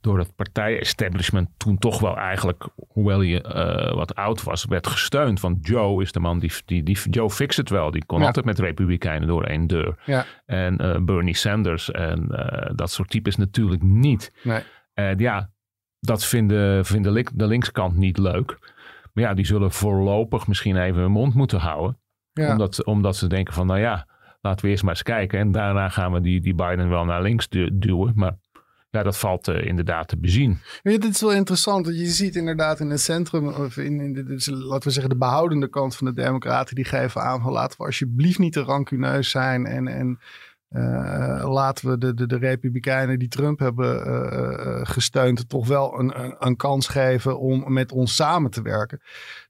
door 0.00 0.18
het 0.18 0.34
partij-establishment 0.36 1.48
toen 1.56 1.78
toch 1.78 2.00
wel 2.00 2.16
eigenlijk, 2.16 2.68
hoewel 2.88 3.18
hij 3.18 3.44
uh, 3.44 3.94
wat 3.94 4.14
oud 4.14 4.42
was, 4.42 4.64
werd 4.64 4.86
gesteund. 4.86 5.40
Want 5.40 5.66
Joe 5.66 6.02
is 6.02 6.12
de 6.12 6.20
man 6.20 6.38
die, 6.38 6.52
die, 6.64 6.82
die 6.82 6.98
Joe 7.10 7.30
fix 7.30 7.56
het 7.56 7.70
wel. 7.70 7.90
Die 7.90 8.04
kon 8.04 8.20
ja. 8.20 8.26
altijd 8.26 8.44
met 8.44 8.58
republikeinen 8.58 9.28
door 9.28 9.44
één 9.44 9.66
deur. 9.66 9.98
Ja. 10.04 10.24
En 10.46 10.82
uh, 10.82 10.96
Bernie 11.00 11.36
Sanders 11.36 11.90
en 11.90 12.28
uh, 12.30 12.70
dat 12.74 12.90
soort 12.90 13.10
types 13.10 13.36
natuurlijk 13.36 13.82
niet. 13.82 14.32
Nee. 14.42 14.62
En 14.94 15.18
ja, 15.18 15.50
dat 16.00 16.24
vinden, 16.24 16.84
vinden 16.84 17.12
link, 17.12 17.30
de 17.34 17.46
linkskant 17.46 17.96
niet 17.96 18.18
leuk. 18.18 18.58
Maar 19.12 19.24
ja, 19.24 19.34
die 19.34 19.46
zullen 19.46 19.70
voorlopig 19.72 20.46
misschien 20.46 20.76
even 20.76 21.00
hun 21.00 21.10
mond 21.10 21.34
moeten 21.34 21.58
houden. 21.58 21.98
Ja. 22.32 22.50
Omdat, 22.50 22.84
omdat 22.84 23.16
ze 23.16 23.26
denken 23.26 23.54
van, 23.54 23.66
nou 23.66 23.80
ja, 23.80 24.06
laten 24.40 24.64
we 24.64 24.70
eerst 24.70 24.82
maar 24.82 24.92
eens 24.92 25.02
kijken. 25.02 25.38
En 25.38 25.52
daarna 25.52 25.88
gaan 25.88 26.12
we 26.12 26.20
die, 26.20 26.40
die 26.40 26.54
Biden 26.54 26.88
wel 26.88 27.04
naar 27.04 27.22
links 27.22 27.48
du 27.48 27.78
duwen. 27.78 28.12
Maar 28.14 28.36
ja, 28.90 29.02
dat 29.02 29.18
valt 29.18 29.48
uh, 29.48 29.64
inderdaad 29.64 30.08
te 30.08 30.18
bezien. 30.18 30.58
Dit 30.82 31.04
is 31.04 31.20
wel 31.20 31.32
interessant. 31.32 31.86
Want 31.86 31.98
je 31.98 32.06
ziet 32.06 32.36
inderdaad 32.36 32.80
in 32.80 32.90
het 32.90 33.00
centrum, 33.00 33.48
of 33.48 33.76
in, 33.76 34.00
in 34.00 34.12
dus, 34.12 34.46
laten 34.46 34.88
we 34.88 34.90
zeggen 34.90 35.10
de 35.10 35.18
behoudende 35.18 35.68
kant 35.68 35.96
van 35.96 36.06
de 36.06 36.22
democraten, 36.22 36.74
die 36.74 36.84
geven 36.84 37.22
aan 37.22 37.40
van 37.40 37.52
laten 37.52 37.78
we 37.78 37.84
alsjeblieft 37.84 38.38
niet 38.38 38.52
te 38.52 38.62
rancuneus 38.62 39.30
zijn 39.30 39.66
en, 39.66 39.88
en 39.88 40.18
eh, 40.18 40.47
laten 41.42 41.90
we 41.90 41.98
de, 41.98 42.14
de, 42.14 42.26
de 42.26 42.36
Republikeinen 42.36 43.18
die 43.18 43.28
Trump 43.28 43.58
hebben 43.58 44.06
uh, 44.06 44.80
gesteund 44.82 45.48
toch 45.48 45.66
wel 45.66 45.98
een, 45.98 46.20
een, 46.20 46.36
een, 46.38 46.56
kans 46.56 46.88
geven 46.88 47.38
om 47.38 47.72
met 47.72 47.92
ons 47.92 48.14
samen 48.14 48.50
te 48.50 48.62
werken. 48.62 49.00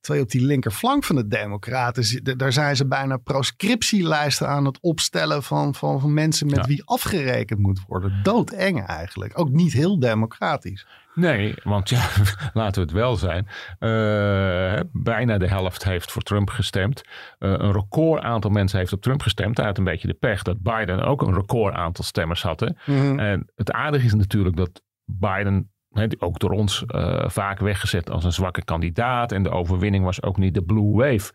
Terwijl 0.00 0.24
op 0.24 0.31
die 0.31 0.44
linkerflank 0.44 1.04
van 1.04 1.16
de 1.16 1.26
Democraten, 1.26 2.37
daar 2.38 2.52
zijn 2.52 2.76
ze 2.76 2.87
bijna 2.87 3.16
proscriptielijsten 3.16 4.48
aan 4.48 4.64
het 4.64 4.78
opstellen 4.81 5.42
van, 5.42 5.74
van, 5.74 6.00
van 6.00 6.14
mensen 6.14 6.46
met 6.46 6.66
wie 6.66 6.83
afgerekend 6.85 7.61
moet 7.61 7.85
worden. 7.87 8.20
Doodeng 8.22 8.87
eigenlijk. 8.87 9.38
Ook 9.38 9.50
niet 9.50 9.72
heel 9.72 9.98
democratisch. 9.98 10.87
Nee, 11.18 11.54
want 11.62 11.88
ja, 11.88 12.09
laten 12.52 12.74
we 12.74 12.88
het 12.88 12.96
wel 12.96 13.16
zijn. 13.16 13.46
Uh, 13.81 14.81
bijna 14.92 15.38
de 15.38 15.48
helft 15.48 15.85
heeft 15.85 16.12
voor 16.12 16.22
Trump 16.22 16.50
gestemd. 16.50 17.02
Uh, 17.38 17.50
een 17.50 17.72
record 17.72 18.22
aantal 18.22 18.50
mensen 18.50 18.78
heeft 18.78 18.92
op 18.92 19.02
Trump 19.02 19.22
gestemd. 19.22 19.57
Hij 19.57 19.66
had 19.66 19.78
een 19.78 19.85
beetje 19.85 20.09
de 20.09 20.14
pech 20.14 20.42
dat 20.42 20.62
Biden 20.62 21.02
ook 21.02 21.22
een 21.22 21.35
record 21.35 21.74
aantal 21.74 22.04
stemmers 22.04 22.42
had. 22.42 22.72
Mhm. 22.87 23.18
En 23.18 23.52
het 23.54 23.72
aardige 23.72 24.07
is 24.07 24.14
natuurlijk 24.14 24.57
dat 24.57 24.83
Biden 25.04 25.70
ook 26.18 26.38
door 26.38 26.50
ons 26.50 26.85
uh, 26.87 27.28
vaak 27.28 27.59
weggezet 27.59 28.11
als 28.11 28.24
een 28.24 28.33
zwakke 28.33 28.64
kandidaat. 28.64 29.33
En 29.33 29.42
de 29.42 29.50
overwinning 29.50 30.04
was 30.04 30.22
ook 30.22 30.37
niet 30.37 30.54
de 30.54 30.62
blue 30.62 30.92
wave. 30.92 31.33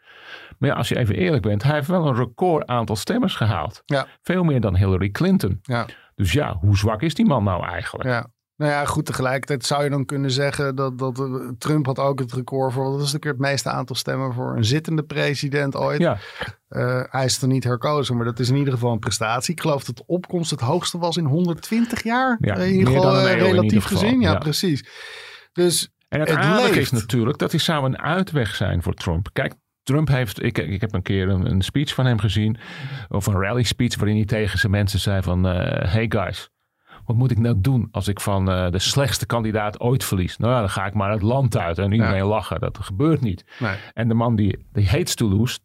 Maar 0.58 0.70
ja, 0.70 0.76
als 0.76 0.90
je 0.90 0.98
even 0.98 1.16
eerlijk 1.16 1.44
bent, 1.44 1.64
hij 1.64 1.74
heeft 1.74 1.88
wel 1.88 2.08
een 2.08 2.16
record 2.16 2.68
aantal 2.68 2.96
stemmers 2.96 3.36
gehaald. 3.36 3.82
Ja. 3.86 4.08
Veel 4.22 4.44
meer 4.44 4.62
dan 4.62 4.76
Hillary 4.76 5.10
Clinton. 5.10 5.60
Ja. 5.62 5.86
Dus 6.16 6.32
ja, 6.32 6.58
hoe 6.60 6.78
zwak 6.78 7.02
is 7.02 7.14
die 7.14 7.26
man 7.26 7.44
nou 7.44 7.66
eigenlijk? 7.66 8.10
Ja. 8.10 8.28
Nou 8.56 8.72
ja, 8.72 8.86
goed, 8.86 9.06
tegelijkertijd 9.06 9.66
zou 9.66 9.84
je 9.84 9.90
dan 9.90 10.06
kunnen 10.06 10.32
zeggen 10.32 10.76
dat, 10.76 10.98
dat 10.98 11.20
eh, 11.20 11.26
Trump 11.58 11.86
had 11.86 12.00
ook 12.00 12.20
het 12.20 12.34
record 12.34 12.74
voor, 12.74 12.98
dat 12.98 13.02
is 13.02 13.20
keer 13.20 13.32
het 13.32 13.40
meeste 13.40 13.70
aantal 13.70 13.96
stemmen 13.96 14.34
voor 14.34 14.58
een 14.58 14.66
zittende 14.66 15.04
president 15.04 15.76
ooit. 15.76 16.00
Ja. 16.00 16.18
Uh, 16.70 17.04
hij 17.10 17.26
is 17.26 17.42
er 17.42 17.48
niet 17.48 17.64
herkozen, 17.64 18.16
maar 18.16 18.26
dat 18.26 18.40
is 18.40 18.50
in 18.50 18.56
ieder 18.56 18.74
geval 18.74 18.92
een 18.92 19.00
prestatie. 19.00 19.54
Ik 19.54 19.62
geloof 19.62 19.84
dat 19.84 19.98
de 19.98 20.04
opkomst 20.06 20.52
het 20.52 20.60
hoogste 20.60 20.98
was 20.98 21.18
in 21.18 21.26
120 21.26 22.04
jaar. 22.04 22.38
Ja, 22.42 22.56
in 22.56 22.74
ieder 22.74 22.94
geval 22.94 23.28
uh, 23.28 23.34
relatief 23.34 23.84
gezien. 23.84 24.20
Ja, 24.20 24.38
precies. 24.38 24.86
Dus 25.54 25.90
en 26.10 26.20
het, 26.20 26.30
het 26.30 26.76
is 26.76 26.92
natuurlijk 26.92 27.38
dat 27.38 27.52
hij 27.52 27.60
zou 27.60 27.86
een 27.86 28.00
uitweg 28.00 28.56
zijn 28.56 28.84
voor 28.84 28.94
Trump. 28.94 29.30
Kijk, 29.34 29.54
Trump 29.84 30.08
heeft, 30.08 30.44
ik, 30.44 30.58
ik 30.58 30.82
heb 30.82 30.94
een 30.94 31.02
keer 31.02 31.30
een, 31.30 31.46
een, 31.46 31.62
speech 31.62 31.94
van 31.94 32.06
hem 32.06 32.20
gezien, 32.20 32.58
of 33.10 33.26
een 33.26 33.40
rally 33.40 33.64
speech, 33.64 33.96
waarin 33.96 34.16
hij 34.16 34.26
tegen 34.26 34.60
zijn 34.60 34.72
mensen 34.72 35.00
zei 35.00 35.22
van, 35.22 35.48
uh, 35.48 35.54
hey 35.94 36.06
guys, 36.10 36.50
wat 37.06 37.16
moet 37.16 37.32
ik 37.32 37.38
nou 37.38 37.56
doen 37.58 37.88
als 37.92 38.08
ik 38.08 38.20
van 38.20 38.50
uh, 38.50 38.70
de 38.72 38.80
slechtste 38.80 39.26
kandidaat 39.26 39.80
ooit 39.80 40.04
verlies? 40.04 40.38
Nou 40.38 40.54
ja, 40.54 40.60
dan 40.60 40.70
ga 40.70 40.86
ik 40.86 40.94
maar 40.94 41.12
het 41.12 41.22
land 41.22 41.58
uit 41.58 41.78
en 41.78 41.92
iedereen 41.92 42.16
ja. 42.16 42.26
lachen. 42.26 42.60
Dat 42.60 42.78
gebeurt 42.82 43.22
niet. 43.22 43.46
Nee. 43.60 43.76
En 43.94 44.08
de 44.08 44.14
man 44.14 44.36
die, 44.36 44.66
die 44.72 44.88
hates 44.88 45.16
to 45.16 45.30
lose, 45.30 45.60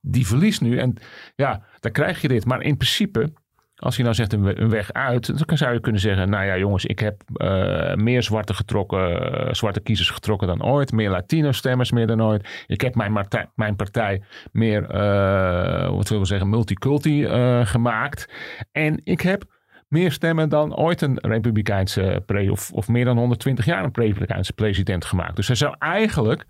die 0.00 0.26
verliest 0.26 0.60
nu. 0.60 0.78
En 0.78 0.96
ja, 1.36 1.62
dan 1.80 1.92
krijg 1.92 2.20
je 2.20 2.28
dit. 2.28 2.44
Maar 2.44 2.62
in 2.62 2.76
principe, 2.76 3.32
als 3.76 3.96
je 3.96 4.02
nou 4.02 4.14
zegt 4.14 4.32
een, 4.32 4.68
weg 4.68 4.92
uit, 4.92 5.46
dan 5.46 5.58
zou 5.58 5.72
je 5.72 5.80
kunnen 5.80 6.00
zeggen: 6.00 6.30
Nou 6.30 6.44
ja, 6.44 6.56
jongens, 6.56 6.84
ik 6.84 6.98
heb 6.98 7.22
uh, 7.34 7.94
meer 7.94 8.22
zwarte, 8.22 8.54
getrokken, 8.54 9.34
uh, 9.46 9.52
zwarte 9.52 9.80
kiezers 9.80 10.10
getrokken 10.10 10.48
dan 10.48 10.64
ooit. 10.64 10.92
Meer 10.92 11.10
Latino-stemmers 11.10 11.92
meer 11.92 12.06
dan 12.06 12.22
ooit. 12.22 12.64
Ik 12.66 12.80
heb 12.80 12.94
mijn, 12.94 13.12
partij, 13.12 13.46
mijn 13.54 13.76
partij 13.76 14.22
meer, 14.52 14.82
uh, 14.82 15.88
wat 15.88 16.08
willen 16.08 16.22
we 16.22 16.28
zeggen, 16.28 16.48
multiculti 16.48 17.26
gemaakt. 17.64 18.32
En 18.72 19.00
ik 19.04 19.20
heb 19.20 19.44
meer 19.90 20.12
stemmen 20.12 20.48
dan 20.48 20.76
ooit 20.76 21.00
een 21.00 21.18
Republikeinse, 21.20 22.22
pre, 22.26 22.50
of, 22.50 22.72
of 22.72 22.88
meer 22.88 23.04
dan 23.04 23.18
120 23.18 23.64
jaar 23.64 23.84
een 23.84 23.90
Republikeinse 23.92 24.52
president 24.52 25.04
gemaakt. 25.04 25.36
Dus 25.36 25.46
hij 25.46 25.56
zou 25.56 25.74
eigenlijk 25.78 26.46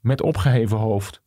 met 0.00 0.22
opgeheven 0.22 0.76
hoofd 0.76 1.22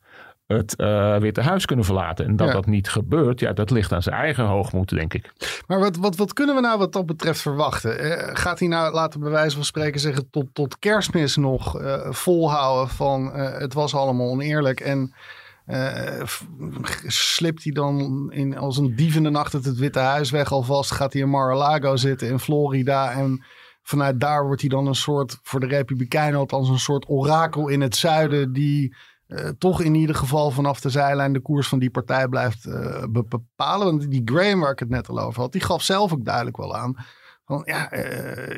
het 0.48 0.74
uh, 0.78 1.18
Witte 1.18 1.42
Huis 1.42 1.66
kunnen 1.66 1.86
verlaten. 1.86 2.26
En 2.26 2.36
dat 2.36 2.52
dat 2.52 2.66
niet 2.66 2.90
gebeurt, 2.90 3.40
ja, 3.40 3.54
dat 3.54 3.72
ligt 3.72 3.92
aan 3.92 4.02
zijn 4.02 4.16
eigen 4.16 4.46
hoogmoed, 4.46 4.90
denk 4.90 5.14
ik. 5.14 5.32
Maar 5.68 5.80
wat, 5.80 5.96
wat, 5.96 6.16
wat 6.16 6.34
kunnen 6.34 6.56
we 6.56 6.62
nou 6.62 6.80
wat 6.80 6.94
dat 6.94 7.06
betreft 7.06 7.42
verwachten? 7.42 8.06
Uh, 8.06 8.30
gaat 8.34 8.60
hij 8.60 8.68
nou, 8.68 8.94
laten 8.94 9.20
we 9.20 9.26
bij 9.26 9.34
wijze 9.34 9.56
van 9.56 9.66
spreken 9.66 10.00
zeggen, 10.00 10.30
tot, 10.30 10.46
tot 10.54 10.80
kerstmis 10.80 11.36
nog 11.36 11.82
uh, 11.82 12.12
volhouden 12.12 12.96
van 12.96 13.34
het 13.36 13.74
was 13.74 13.96
allemaal 13.96 14.30
oneerlijk 14.30 14.80
en 14.80 15.14
uh, 15.72 16.26
slipt 17.08 17.64
hij 17.64 17.74
dan 17.74 18.28
in, 18.32 18.58
als 18.58 18.78
een 18.78 18.96
dief 18.96 19.16
in 19.16 19.24
de 19.24 19.30
nacht 19.30 19.54
uit 19.54 19.66
het 19.66 19.78
Witte 19.78 20.00
Huis 20.00 20.32
weg 20.32 20.52
alvast. 20.52 20.92
Gaat 20.92 21.14
hij 21.14 21.22
in 21.22 21.30
Mar-a-Lago 21.30 21.96
zitten 21.96 22.28
in 22.28 22.40
Florida. 22.40 23.12
En 23.12 23.44
vanuit 23.82 24.20
daar 24.20 24.46
wordt 24.46 24.62
hij 24.62 24.70
dan 24.70 24.88
een 24.88 24.96
soort, 24.96 25.40
voor 25.44 25.60
de 25.60 25.68
Republikeinen 25.68 26.40
althans, 26.40 26.70
een 26.70 26.80
soort 26.80 27.10
orakel 27.10 27.68
in 27.68 27.82
het 27.82 27.96
zuiden. 27.96 28.54
Die 28.54 28.96
uh, 29.28 29.48
toch 29.58 29.82
in 29.82 29.96
ieder 29.96 30.16
geval 30.16 30.52
vanaf 30.52 30.80
de 30.82 30.90
zijlijn 30.90 31.34
de 31.34 31.42
koers 31.42 31.68
van 31.68 31.80
die 31.80 31.92
partij 31.92 32.28
blijft 32.28 32.66
uh, 32.66 33.04
bepalen. 33.10 33.86
Want 33.86 34.12
die 34.12 34.22
Graham 34.26 34.60
waar 34.60 34.72
ik 34.72 34.80
het 34.80 34.90
net 34.90 35.10
al 35.10 35.20
over 35.20 35.42
had, 35.42 35.52
die 35.52 35.62
gaf 35.62 35.82
zelf 35.82 36.14
ook 36.14 36.26
duidelijk 36.26 36.58
wel 36.58 36.76
aan. 36.76 36.96
Van, 37.46 37.62
ja, 37.66 37.90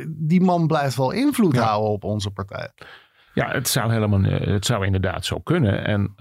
die 0.08 0.42
man 0.42 0.68
blijft 0.68 0.96
wel 0.96 1.12
invloed 1.12 1.58
houden 1.58 1.92
op 1.92 2.04
onze 2.04 2.32
partij. 2.32 2.72
Ja, 3.34 3.52
het 3.52 3.68
zou 3.68 3.92
helemaal, 3.92 4.22
het 4.24 4.66
zou 4.66 4.86
inderdaad 4.86 5.26
zo 5.26 5.40
kunnen. 5.40 5.86
En 5.86 6.14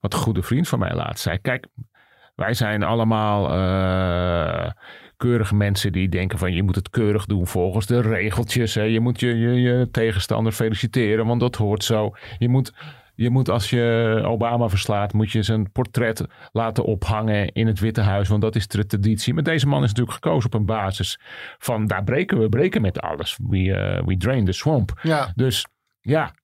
wat 0.00 0.12
een 0.12 0.18
goede 0.18 0.42
vriend 0.42 0.68
van 0.68 0.78
mij 0.78 0.94
laatst 0.94 1.22
zei. 1.22 1.38
Kijk, 1.38 1.66
wij 2.34 2.54
zijn 2.54 2.82
allemaal 2.82 3.58
uh, 3.58 4.70
keurige 5.16 5.54
mensen 5.54 5.92
die 5.92 6.08
denken 6.08 6.38
van 6.38 6.52
je 6.52 6.62
moet 6.62 6.74
het 6.74 6.90
keurig 6.90 7.26
doen 7.26 7.46
volgens 7.46 7.86
de 7.86 8.00
regeltjes. 8.00 8.74
Hè. 8.74 8.82
Je 8.82 9.00
moet 9.00 9.20
je, 9.20 9.38
je, 9.38 9.60
je 9.60 9.88
tegenstander 9.90 10.52
feliciteren, 10.52 11.26
want 11.26 11.40
dat 11.40 11.56
hoort 11.56 11.84
zo. 11.84 12.14
Je 12.38 12.48
moet, 12.48 12.72
je 13.14 13.30
moet 13.30 13.48
als 13.48 13.70
je 13.70 14.22
Obama 14.24 14.68
verslaat, 14.68 15.12
moet 15.12 15.30
je 15.30 15.42
zijn 15.42 15.72
portret 15.72 16.26
laten 16.52 16.84
ophangen 16.84 17.52
in 17.52 17.66
het 17.66 17.80
Witte 17.80 18.00
Huis, 18.00 18.28
want 18.28 18.42
dat 18.42 18.56
is 18.56 18.68
de 18.68 18.86
traditie. 18.86 19.34
Maar 19.34 19.42
deze 19.42 19.66
man 19.66 19.82
is 19.82 19.88
natuurlijk 19.88 20.24
gekozen 20.24 20.52
op 20.52 20.60
een 20.60 20.66
basis 20.66 21.20
van 21.58 21.86
daar 21.86 22.04
breken 22.04 22.38
we 22.38 22.48
breken 22.48 22.82
met 22.82 23.00
alles. 23.00 23.38
We, 23.48 23.58
uh, 23.58 24.06
we 24.06 24.16
drain 24.16 24.44
the 24.44 24.52
swamp. 24.52 25.00
Ja. 25.02 25.32
Dus 25.34 25.66
ja, 26.00 26.34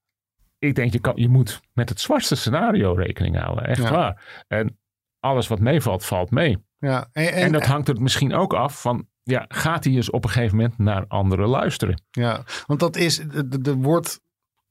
ik 0.62 0.75
denk, 0.75 0.92
je, 0.92 0.98
kan, 0.98 1.12
je 1.16 1.29
moet 1.29 1.61
met 1.72 1.88
het 1.88 2.01
zwartste 2.01 2.37
scenario 2.37 2.92
rekening 2.92 3.38
houden. 3.38 3.64
Echt 3.64 3.88
waar. 3.88 4.44
En 4.48 4.79
alles 5.20 5.48
wat 5.48 5.61
meevalt, 5.61 6.05
valt 6.05 6.31
mee. 6.31 6.59
Ja, 6.79 7.09
en, 7.12 7.33
en, 7.33 7.53
dat 7.53 7.66
hangt 7.66 7.88
er 7.88 8.03
misschien 8.03 8.35
ook 8.35 8.55
af 8.55 8.81
van, 8.81 9.07
ja, 9.22 9.44
gaat 9.48 9.85
hij 9.85 9.92
eens 9.92 10.11
op 10.11 10.25
een 10.25 10.31
gegeven 10.31 10.57
moment 10.57 10.79
naar 10.79 11.05
anderen 11.09 11.48
luisteren? 11.48 12.03
Ja, 12.11 12.44
want 12.66 12.81
dat 12.81 12.96
is, 12.96 13.18
er 13.62 13.75
wordt, 13.75 14.20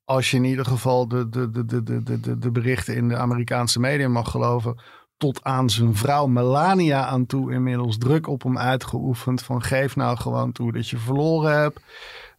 als 0.04 0.32
je 0.32 0.38
in 0.38 0.44
ieder 0.44 0.66
geval 0.66 1.08
de, 1.08 1.30
de, 1.30 1.52
de, 1.52 1.66
de, 1.66 1.84
de, 1.84 2.20
de, 2.20 2.38
de 2.38 2.52
berichten 2.52 2.96
in 2.96 3.08
de 3.08 3.18
Amerikaanse 3.18 3.80
media 3.80 4.08
mag 4.08 4.32
geloven, 4.32 4.82
tot 5.18 5.44
aan 5.44 5.70
zijn 5.70 5.96
vrouw 5.96 6.28
Melania 6.28 7.06
aan 7.06 7.26
toe 7.26 7.54
inmiddels 7.54 7.98
druk 7.98 8.28
op 8.28 8.44
hem 8.44 8.58
uitgeoefend 8.58 9.44
van 9.44 9.64
geef 9.64 9.96
nou 9.96 10.18
gewoon 10.18 10.52
toe 10.52 10.72
dat 10.72 10.90
je 10.90 10.98
verloren 10.98 11.60
hebt. 11.60 11.80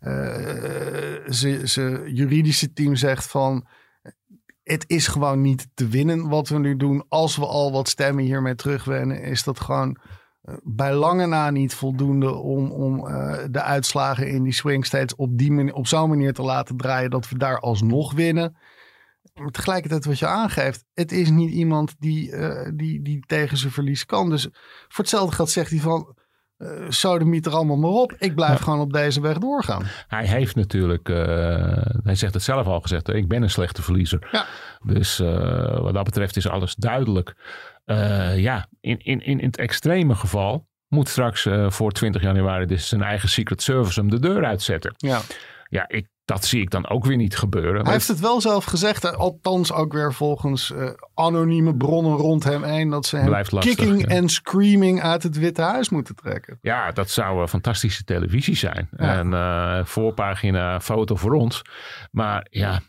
Uh, 0.03 1.31
ze, 1.31 2.03
juridische 2.15 2.73
team 2.73 2.97
zegt 2.97 3.27
van 3.27 3.67
het 4.63 4.85
is 4.87 5.07
gewoon 5.07 5.41
niet 5.41 5.69
te 5.75 5.89
winnen 5.89 6.29
wat 6.29 6.49
we 6.49 6.59
nu 6.59 6.77
doen. 6.77 7.05
Als 7.09 7.37
we 7.37 7.47
al 7.47 7.73
wat 7.73 7.89
stemmen 7.89 8.25
hiermee 8.25 8.55
terugwennen, 8.55 9.23
is 9.23 9.43
dat 9.43 9.61
gewoon 9.61 9.99
uh, 10.43 10.55
bij 10.63 10.95
lange 10.95 11.27
na 11.27 11.51
niet 11.51 11.75
voldoende 11.75 12.35
om, 12.35 12.71
om 12.71 13.07
uh, 13.07 13.39
de 13.51 13.63
uitslagen 13.63 14.29
in 14.29 14.43
die 14.43 14.53
swing 14.53 14.87
states 14.87 15.15
op, 15.17 15.39
die 15.39 15.53
manier, 15.53 15.75
op 15.75 15.87
zo'n 15.87 16.09
manier 16.09 16.33
te 16.33 16.43
laten 16.43 16.77
draaien 16.77 17.11
dat 17.11 17.29
we 17.29 17.39
daar 17.39 17.61
alsnog 17.61 18.13
winnen. 18.13 18.57
Maar 19.35 19.51
tegelijkertijd 19.51 20.05
wat 20.05 20.19
je 20.19 20.27
aangeeft, 20.27 20.85
het 20.95 21.13
is 21.13 21.31
niet 21.31 21.51
iemand 21.51 21.95
die, 21.99 22.35
die, 22.75 23.03
die 23.03 23.25
tegen 23.27 23.57
zijn 23.57 23.73
verlies 23.73 24.07
kan. 24.07 24.31
Dus 24.31 24.49
voor 24.89 25.05
hetzelfde 25.05 25.35
geld 25.35 25.51
zegt 25.51 25.71
hij 25.71 25.81
van 25.81 26.15
uh, 26.63 26.69
sodemiet 26.89 27.47
er 27.47 27.53
allemaal 27.53 27.77
maar 27.77 27.91
op. 27.91 28.15
Ik 28.19 28.35
blijf 28.35 28.61
gewoon 28.61 28.81
op 28.81 28.93
deze 28.93 29.21
weg 29.21 29.39
doorgaan. 29.39 29.83
Hij 30.09 30.27
heeft 30.27 30.57
natuurlijk, 30.57 31.09
uh, 31.09 31.17
hij 32.03 32.15
zegt 32.15 32.35
het 32.35 32.43
zelf 32.43 32.67
al 32.67 32.81
gezegd, 32.81 33.09
ik 33.09 33.29
ben 33.29 33.43
een 33.43 33.51
slechte 33.51 33.83
verliezer. 33.83 34.29
Ja. 34.33 34.47
Dus 34.85 35.21
uh, 35.21 35.81
wat 35.81 35.95
dat 35.95 36.05
betreft 36.05 36.37
is 36.37 36.49
alles 36.49 36.75
duidelijk. 36.75 37.35
ja, 38.37 38.67
in, 38.81 38.99
in, 38.99 39.21
in 39.21 39.39
het 39.39 39.57
extreme 39.57 40.15
geval 40.15 40.67
moet 40.89 41.09
straks 41.09 41.49
voor 41.69 41.93
20 41.93 42.23
januari 42.23 42.67
dus 42.67 42.89
zijn 42.89 43.03
eigen 43.03 43.29
Secret 43.29 43.63
Service 43.63 44.01
hem 44.01 44.11
de 44.11 44.21
deur 44.21 44.45
uitzetten. 44.45 44.95
Ja. 44.97 45.21
Ja, 45.69 45.89
ik 45.89 46.07
dat 46.25 46.45
zie 46.45 46.61
ik 46.61 46.71
dan 46.71 46.89
ook 46.89 47.05
weer 47.05 47.17
niet 47.17 47.37
gebeuren. 47.37 47.83
Hij 47.83 47.93
heeft 47.93 48.09
het 48.09 48.21
wel 48.21 48.41
zelf 48.41 48.65
gezegd, 48.65 49.17
althans 49.17 49.73
ook 49.73 49.93
weer 49.93 50.15
volgens 50.15 50.71
uh, 50.71 50.91
anonieme 51.15 51.77
bronnen 51.77 52.17
rond 52.17 52.45
hem 52.45 52.63
heen, 52.63 52.89
dat 52.89 53.07
ze 53.07 53.17
hem 53.17 53.59
kicking 53.59 54.07
en 54.07 54.29
screaming 54.29 55.03
uit 55.03 55.23
het 55.23 55.39
Witte 55.39 55.63
Huis 55.63 55.89
moeten 55.89 56.15
trekken. 56.15 56.59
Ja, 56.61 56.91
dat 56.91 57.11
zou 57.11 57.41
een 57.41 57.49
fantastische 57.49 58.05
televisie 58.05 58.57
zijn. 58.57 58.89
En 58.97 59.31
uh, 59.31 59.85
voorpagina 59.85 60.81
foto 60.81 61.17
voor 61.17 61.33
ons. 61.33 61.63
Maar 62.11 62.47
ja, 62.51 62.81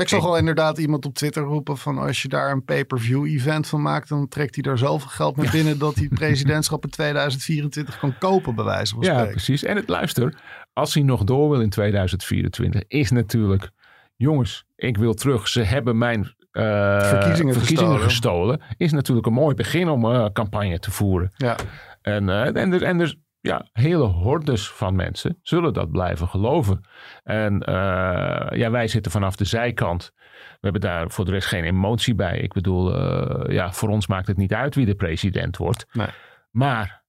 ik 0.00 0.08
zag 0.08 0.24
al 0.24 0.36
inderdaad 0.36 0.78
iemand 0.78 1.06
op 1.06 1.14
Twitter 1.14 1.42
roepen 1.42 1.76
van 1.76 1.98
als 1.98 2.22
je 2.22 2.28
daar 2.28 2.50
een 2.50 2.64
pay-per-view 2.64 3.26
event 3.26 3.66
van 3.66 3.82
maakt, 3.82 4.08
dan 4.08 4.28
trekt 4.28 4.54
hij 4.54 4.62
daar 4.62 4.78
zoveel 4.78 5.08
geld 5.08 5.36
mee 5.36 5.50
binnen 5.50 5.78
dat 5.78 5.94
hij 5.94 6.04
het 6.04 6.18
presidentschap 6.18 6.84
in 6.84 6.90
2024 6.90 7.98
kan 7.98 8.18
kopen, 8.18 8.54
bij 8.54 8.64
wijze 8.64 8.94
van 8.94 9.02
spreken. 9.02 9.24
Ja, 9.24 9.30
precies. 9.30 9.62
En 9.62 9.76
het 9.76 9.88
luister, 9.88 10.34
als 10.72 10.94
hij 10.94 11.02
nog 11.02 11.24
door 11.24 11.50
wil 11.50 11.60
in 11.60 11.70
2024, 11.70 12.82
is 12.88 13.10
natuurlijk, 13.10 13.70
jongens, 14.16 14.64
ik 14.76 14.96
wil 14.96 15.14
terug. 15.14 15.48
Ze 15.48 15.60
hebben 15.60 15.98
mijn 15.98 16.36
eh, 16.50 17.08
Verkiezingen 17.08 17.54
gestolen. 17.54 18.00
gestolen. 18.00 18.60
Is 18.76 18.92
natuurlijk 18.92 19.26
een 19.26 19.32
mooi 19.32 19.54
begin 19.54 19.88
om 19.88 20.04
een 20.04 20.32
campagne 20.32 20.78
te 20.78 20.90
voeren. 20.90 21.32
Ja. 21.36 21.56
En, 22.02 22.28
eh, 22.28 22.62
en, 22.62 22.72
er, 22.72 22.82
en 22.82 22.98
dus 22.98 23.16
ja, 23.40 23.68
hele 23.72 24.04
hordes 24.04 24.70
van 24.70 24.94
mensen 24.94 25.38
zullen 25.42 25.72
dat 25.72 25.90
blijven 25.90 26.28
geloven. 26.28 26.80
En 27.22 27.62
eh, 27.62 28.58
ja, 28.58 28.70
wij 28.70 28.88
zitten 28.88 29.12
vanaf 29.12 29.36
de 29.36 29.44
zijkant. 29.44 30.12
We 30.50 30.58
hebben 30.60 30.80
daar 30.80 31.10
voor 31.10 31.24
de 31.24 31.30
rest 31.30 31.48
geen 31.48 31.64
emotie 31.64 32.14
bij. 32.14 32.38
Ik 32.38 32.52
bedoel, 32.52 32.94
eh, 32.94 33.54
ja, 33.54 33.72
voor 33.72 33.88
ons 33.88 34.06
maakt 34.06 34.26
het 34.26 34.36
niet 34.36 34.54
uit 34.54 34.74
wie 34.74 34.86
de 34.86 34.94
president 34.94 35.56
wordt. 35.56 35.86
Nee. 35.92 36.08
Maar 36.50 37.04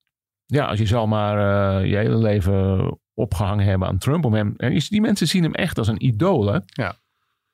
ja, 0.46 0.66
als 0.66 0.80
je 0.80 0.86
zal 0.86 1.08
maar 1.08 1.38
eh, 1.38 1.90
je 1.90 1.96
hele 1.96 2.18
leven 2.18 3.00
opgehangen 3.14 3.66
hebben 3.66 3.88
aan 3.88 3.98
Trump 3.98 4.26
om 4.26 4.34
hem. 4.34 4.54
En 4.58 4.80
die 4.90 5.02
mensen 5.02 5.28
zien 5.28 5.44
hem 5.44 5.54
echt 5.54 5.78
als 5.78 5.88
een 5.88 6.06
idool. 6.06 6.46
Hè? 6.46 6.60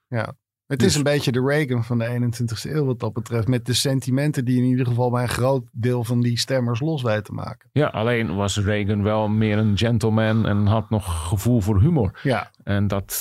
Ja. 0.08 0.36
Het 0.68 0.80
Dus- 0.80 0.88
is 0.88 0.96
een 0.96 1.04
beetje 1.04 1.32
de 1.32 1.42
Reagan 1.42 1.84
van 1.84 1.98
de 1.98 2.06
21ste 2.06 2.72
eeuw 2.76 2.86
wat 2.86 3.00
dat 3.00 3.14
betreft. 3.14 3.48
Met 3.48 3.66
de 3.66 3.74
sentimenten 3.74 4.46
die 4.46 4.58
in 4.58 4.64
ieder 4.64 4.86
geval 4.86 5.10
bij 5.12 5.22
een 5.22 5.30
groot 5.30 5.64
deel 5.72 6.04
van 6.04 6.22
die 6.22 6.40
stemmers 6.40 6.80
los 6.80 7.02
te 7.02 7.32
maken. 7.32 7.70
Ja, 7.72 7.88
alleen 7.88 8.36
was 8.36 8.58
Reagan 8.58 9.04
wel 9.04 9.28
meer 9.28 9.58
een 9.58 9.78
gentleman 9.78 10.46
en 10.48 10.66
had 10.66 10.90
nog 10.90 11.28
gevoel 11.28 11.62
voor 11.62 11.80
humor. 11.82 12.20
Ja, 12.24 12.52
En 12.64 12.88
dat 12.88 13.14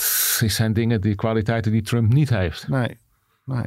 zijn 0.46 0.72
dingen, 0.72 1.00
die 1.00 1.14
kwaliteiten 1.14 1.72
die 1.72 1.82
Trump 1.82 2.12
niet 2.12 2.28
heeft. 2.28 2.68
nee, 2.68 2.98
nee. 3.44 3.66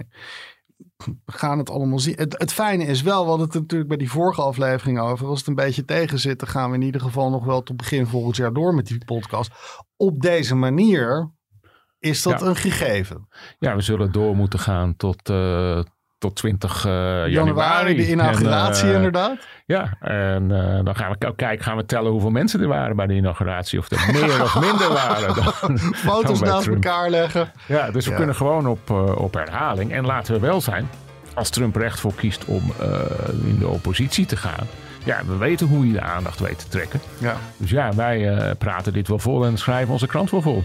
We 1.06 1.14
gaan 1.26 1.58
het 1.58 1.70
allemaal 1.70 2.00
zien. 2.00 2.16
Het, 2.18 2.36
het 2.38 2.54
fijne 2.54 2.84
is 2.84 3.02
wel, 3.02 3.22
we 3.24 3.30
hadden 3.30 3.46
het 3.48 3.56
natuurlijk 3.56 3.90
bij 3.90 3.98
die 3.98 4.10
vorige 4.12 4.42
aflevering 4.42 5.00
over. 5.00 5.28
Als 5.28 5.40
het 5.40 5.48
een 5.48 5.56
beetje 5.56 5.86
tegen 5.86 6.20
zit, 6.20 6.40
dan 6.40 6.48
gaan 6.50 6.70
we 6.70 6.76
in 6.76 6.82
ieder 6.82 7.02
geval 7.02 7.30
nog 7.30 7.46
wel 7.46 7.64
tot 7.64 7.78
begin 7.78 8.06
volgend 8.08 8.36
jaar 8.36 8.54
door 8.54 8.76
met 8.76 8.88
die 8.88 9.06
podcast. 9.06 9.52
Op 9.98 10.22
deze 10.22 10.56
manier 10.56 11.32
is 12.00 12.24
dat 12.24 12.40
Ja. 12.40 12.46
een 12.46 12.56
gegeven. 12.56 13.28
Ja, 13.60 13.76
we 13.76 13.82
zullen 13.82 14.12
door 14.12 14.36
moeten 14.36 14.60
gaan 14.60 14.96
tot, 14.96 15.30
eh, 15.30 15.80
tot 16.18 16.36
20 16.36 16.86
eh, 16.86 16.92
januari. 16.92 17.32
Januari, 17.32 17.96
de 17.96 18.10
inauguratie 18.10 18.84
En, 18.84 18.90
eh, 18.90 18.96
inderdaad. 18.96 19.38
Ja, 19.66 19.98
en 20.00 20.48
dan 20.84 20.96
gaan 20.96 21.16
we 21.20 21.28
ook 21.28 21.38
kijken, 21.38 21.66
gaan 21.66 21.78
we 21.78 21.86
tellen 21.86 22.12
hoeveel 22.12 22.30
mensen 22.30 22.62
er 22.62 22.68
waren 22.68 22.96
bij 22.96 23.08
de 23.08 23.14
inauguratie. 23.14 23.80
Of 23.80 23.92
er 23.92 24.10
meer 24.14 24.42
of 24.44 24.60
minder 24.60 24.94
waren. 24.94 25.36
Dan, 25.36 25.78
Foto's 26.08 26.40
dan 26.40 26.48
naast 26.50 26.64
Trump. 26.64 26.84
elkaar 26.86 27.10
leggen. 27.10 27.52
Ja, 27.68 27.92
dus 27.92 28.08
we 28.08 28.14
kunnen 28.14 28.36
gewoon 28.36 28.68
op, 28.68 28.90
op 29.18 29.34
herhaling. 29.34 29.92
En 29.94 30.06
laten 30.06 30.34
we 30.34 30.40
wel 30.40 30.62
zijn, 30.62 30.90
als 31.34 31.50
Trump 31.50 31.76
recht 31.76 32.00
voor 32.00 32.14
kiest 32.16 32.46
om 32.46 32.74
in 33.46 33.58
de 33.60 33.68
oppositie 33.68 34.26
te 34.26 34.38
gaan. 34.38 34.68
Ja, 35.04 35.22
we 35.26 35.38
weten 35.38 35.68
hoe 35.68 35.84
hij 35.84 35.94
de 35.94 36.02
aandacht 36.02 36.40
weet 36.40 36.60
te 36.60 36.68
trekken. 36.68 37.00
Ja. 37.18 37.36
Dus 37.58 37.70
ja, 37.70 37.94
wij 37.96 38.56
praten 38.58 38.94
dit 38.94 39.08
wel 39.08 39.20
vol 39.20 39.46
en 39.46 39.58
schrijven 39.58 39.92
onze 39.94 40.08
krant 40.08 40.32
wel 40.32 40.42
vol. 40.42 40.64